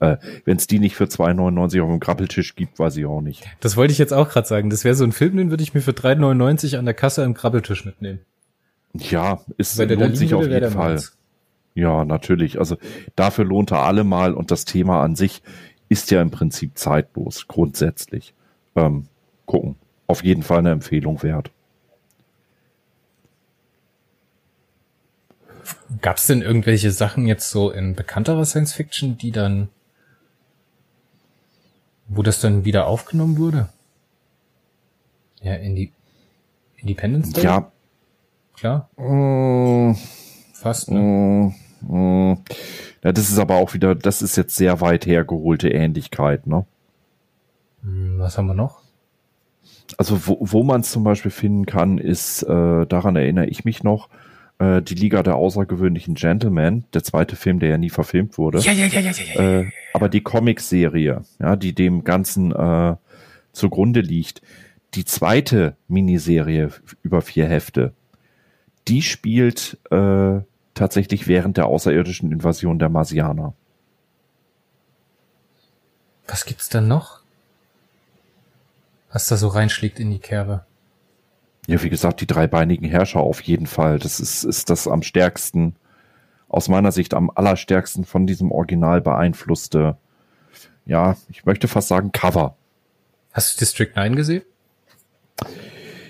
Äh, 0.01 0.17
Wenn 0.45 0.57
es 0.57 0.67
die 0.67 0.79
nicht 0.79 0.97
für 0.97 1.05
2,99 1.05 1.83
auf 1.83 1.89
dem 1.89 2.01
Krabbeltisch 2.01 2.55
gibt, 2.55 2.79
weiß 2.79 2.97
ich 2.97 3.07
auch 3.07 3.21
nicht. 3.21 3.45
Das 3.61 3.77
wollte 3.77 3.93
ich 3.93 3.99
jetzt 3.99 4.13
auch 4.13 4.29
gerade 4.29 4.47
sagen. 4.47 4.71
Das 4.71 4.85
wäre 4.85 4.95
so 4.95 5.05
ein 5.05 5.13
Film, 5.13 5.37
den 5.37 5.51
würde 5.51 5.63
ich 5.63 5.75
mir 5.75 5.81
für 5.81 5.93
3,99 5.93 6.79
an 6.79 6.85
der 6.85 6.95
Kasse 6.95 7.25
am 7.25 7.35
Krabbeltisch 7.35 7.85
mitnehmen. 7.85 8.21
Ja, 8.95 9.41
es 9.59 9.77
Wenn 9.79 9.89
der 9.89 9.97
lohnt 9.99 10.17
sich 10.17 10.35
auf 10.35 10.47
jeden 10.47 10.71
Fall. 10.71 11.01
Ja, 11.75 12.05
natürlich. 12.05 12.59
Also 12.59 12.77
dafür 13.17 13.45
lohnt 13.45 13.71
er 13.71 13.83
allemal 13.83 14.33
und 14.33 14.51
das 14.51 14.65
Thema 14.65 15.03
an 15.03 15.15
sich 15.17 15.43
ist 15.89 16.11
ja 16.11 16.23
im 16.23 16.31
Prinzip 16.31 16.79
zeitlos, 16.79 17.47
grundsätzlich. 17.49 18.35
Ähm, 18.75 19.07
gucken. 19.45 19.77
Auf 20.07 20.25
jeden 20.25 20.43
Fall 20.43 20.59
eine 20.59 20.71
Empfehlung 20.71 21.23
wert. 21.23 21.51
Gab 26.01 26.17
es 26.17 26.27
denn 26.27 26.43
irgendwelche 26.43 26.91
Sachen 26.91 27.27
jetzt 27.27 27.51
so 27.51 27.71
in 27.71 27.95
bekannterer 27.95 28.45
Science 28.45 28.73
Fiction, 28.73 29.19
die 29.19 29.31
dann, 29.31 29.69
wo 32.09 32.23
das 32.23 32.41
dann 32.41 32.65
wieder 32.65 32.87
aufgenommen 32.87 33.39
wurde? 33.39 33.69
Ja, 35.43 35.55
in 35.55 35.77
die 35.77 35.93
Independence 36.77 37.33
Day? 37.33 37.45
Ja, 37.45 37.71
Klar, 38.57 38.89
äh, 38.97 39.95
fast, 40.55 40.91
ne? 40.91 40.99
Mm, 40.99 41.95
mm. 41.95 42.39
Ja, 43.05 43.13
das 43.13 43.29
ist 43.29 43.39
aber 43.39 43.57
auch 43.57 43.75
wieder, 43.75 43.95
das 43.95 44.23
ist 44.23 44.37
jetzt 44.37 44.57
sehr 44.57 44.81
weit 44.81 45.05
hergeholte 45.05 45.69
Ähnlichkeit, 45.69 46.47
ne? 46.47 46.65
Hm, 47.83 48.19
Was 48.19 48.39
haben 48.39 48.47
wir 48.47 48.55
noch? 48.55 48.81
Also 49.99 50.27
wo, 50.27 50.39
wo 50.41 50.63
man 50.63 50.81
es 50.81 50.91
zum 50.91 51.05
Beispiel 51.05 51.31
finden 51.31 51.67
kann, 51.67 51.99
ist, 51.99 52.43
äh, 52.45 52.87
daran 52.87 53.15
erinnere 53.15 53.47
ich 53.47 53.65
mich 53.67 53.85
noch, 53.85 54.09
äh, 54.59 54.83
die 54.83 54.95
Liga 54.95 55.23
der 55.23 55.37
außergewöhnlichen 55.37 56.15
Gentlemen, 56.15 56.85
der 56.95 57.03
zweite 57.03 57.37
Film, 57.37 57.59
der 57.59 57.71
ja 57.71 57.79
nie 57.79 57.91
verfilmt 57.91 58.39
wurde. 58.39 58.59
ja, 58.61 58.73
ja, 58.73 58.87
ja, 58.87 59.01
ja, 59.01 59.11
ja. 59.11 59.61
Äh, 59.61 59.71
aber 59.93 60.09
die 60.09 60.23
Comic-Serie, 60.23 61.23
ja, 61.39 61.57
die 61.57 61.75
dem 61.75 62.05
Ganzen 62.05 62.53
äh, 62.53 62.97
zugrunde 63.53 64.01
liegt, 64.01 64.43
die 64.95 65.05
zweite 65.05 65.77
Miniserie 65.89 66.71
über 67.03 67.21
vier 67.23 67.49
Hefte, 67.49 67.93
die 68.89 69.03
spielt 69.03 69.79
äh, 69.91 70.41
tatsächlich 70.75 71.27
während 71.27 71.57
der 71.57 71.67
außerirdischen 71.67 72.33
Invasion 72.33 72.79
der 72.79 72.89
Marsianer. 72.89 73.55
Was 76.29 76.45
gibt's 76.45 76.69
da 76.69 76.81
noch? 76.81 77.21
Was 79.13 79.27
da 79.27 79.37
so 79.37 79.49
reinschlägt 79.49 79.99
in 79.99 80.11
die 80.11 80.19
Kerbe? 80.19 80.65
Ja, 81.67 81.83
wie 81.83 81.91
gesagt, 81.91 82.21
die 82.21 82.27
dreibeinigen 82.27 82.89
Herrscher 82.89 83.21
auf 83.21 83.41
jeden 83.43 83.67
Fall. 83.67 83.99
Das 83.99 84.21
ist, 84.21 84.45
ist 84.45 84.71
das 84.71 84.87
am 84.87 85.03
stärksten, 85.03 85.75
aus 86.49 86.69
meiner 86.69 86.93
Sicht 86.93 87.13
am 87.13 87.31
allerstärksten 87.35 88.05
von 88.05 88.27
diesem 88.27 88.53
Original 88.53 89.01
beeinflusste, 89.01 89.97
ja, 90.87 91.17
ich 91.29 91.45
möchte 91.45 91.67
fast 91.67 91.89
sagen 91.89 92.13
Cover. 92.13 92.57
Hast 93.33 93.57
du 93.57 93.59
District 93.59 93.91
9 93.95 94.15
gesehen? 94.15 94.43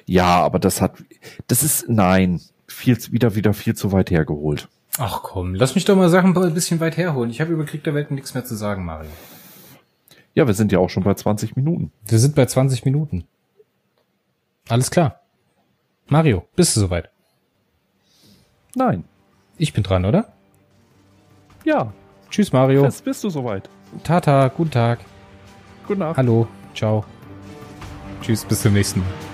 Ja, 0.05 0.43
aber 0.43 0.59
das 0.59 0.81
hat, 0.81 1.03
das 1.49 1.63
ist, 1.63 1.89
nein, 1.89 2.41
viel, 2.69 2.97
wieder, 3.11 3.35
wieder 3.35 3.55
viel 3.55 3.75
zu 3.75 3.91
weit 3.93 4.11
hergeholt. 4.11 4.69
Ach 4.99 5.23
komm, 5.23 5.55
lass 5.55 5.75
mich 5.75 5.85
doch 5.85 5.97
mal 5.97 6.09
Sachen 6.09 6.37
ein 6.37 6.55
bisschen 6.55 6.81
weit 6.81 6.97
herholen. 6.97 7.31
Ich 7.31 7.41
habe 7.41 7.53
über 7.53 7.65
Krieg 7.65 7.83
der 7.85 7.95
Welten 7.95 8.15
nichts 8.15 8.35
mehr 8.35 8.45
zu 8.45 8.55
sagen, 8.55 8.85
Mario. 8.85 9.11
Ja, 10.35 10.47
wir 10.47 10.55
sind 10.55 10.71
ja 10.71 10.79
auch 10.79 10.91
schon 10.91 11.03
bei 11.03 11.15
20 11.15 11.57
Minuten. 11.57 11.93
Wir 12.07 12.19
sind 12.19 12.35
bei 12.35 12.47
20 12.47 12.85
Minuten. 12.85 13.25
Alles 14.69 14.91
klar. 14.91 15.21
Mario, 16.09 16.47
bist 16.55 16.77
du 16.77 16.81
soweit? 16.81 17.11
Nein. 18.77 19.05
Ich 19.59 19.73
bin 19.73 19.83
dran, 19.83 20.05
oder? 20.05 20.33
Ja. 21.65 21.93
Tschüss, 22.31 22.53
Mario. 22.53 22.85
Jetzt 22.85 23.05
bist 23.05 23.25
du 23.25 23.31
soweit. 23.31 23.69
Tata, 24.05 24.49
guten 24.49 24.71
Tag. 24.71 25.01
Gute 25.87 26.01
Nacht. 26.01 26.17
Hallo, 26.17 26.47
ciao. 26.75 27.05
Tschüss, 28.21 28.45
bis 28.45 28.63
zum 28.63 28.75
nächsten 28.75 29.01
Mal. 29.01 29.26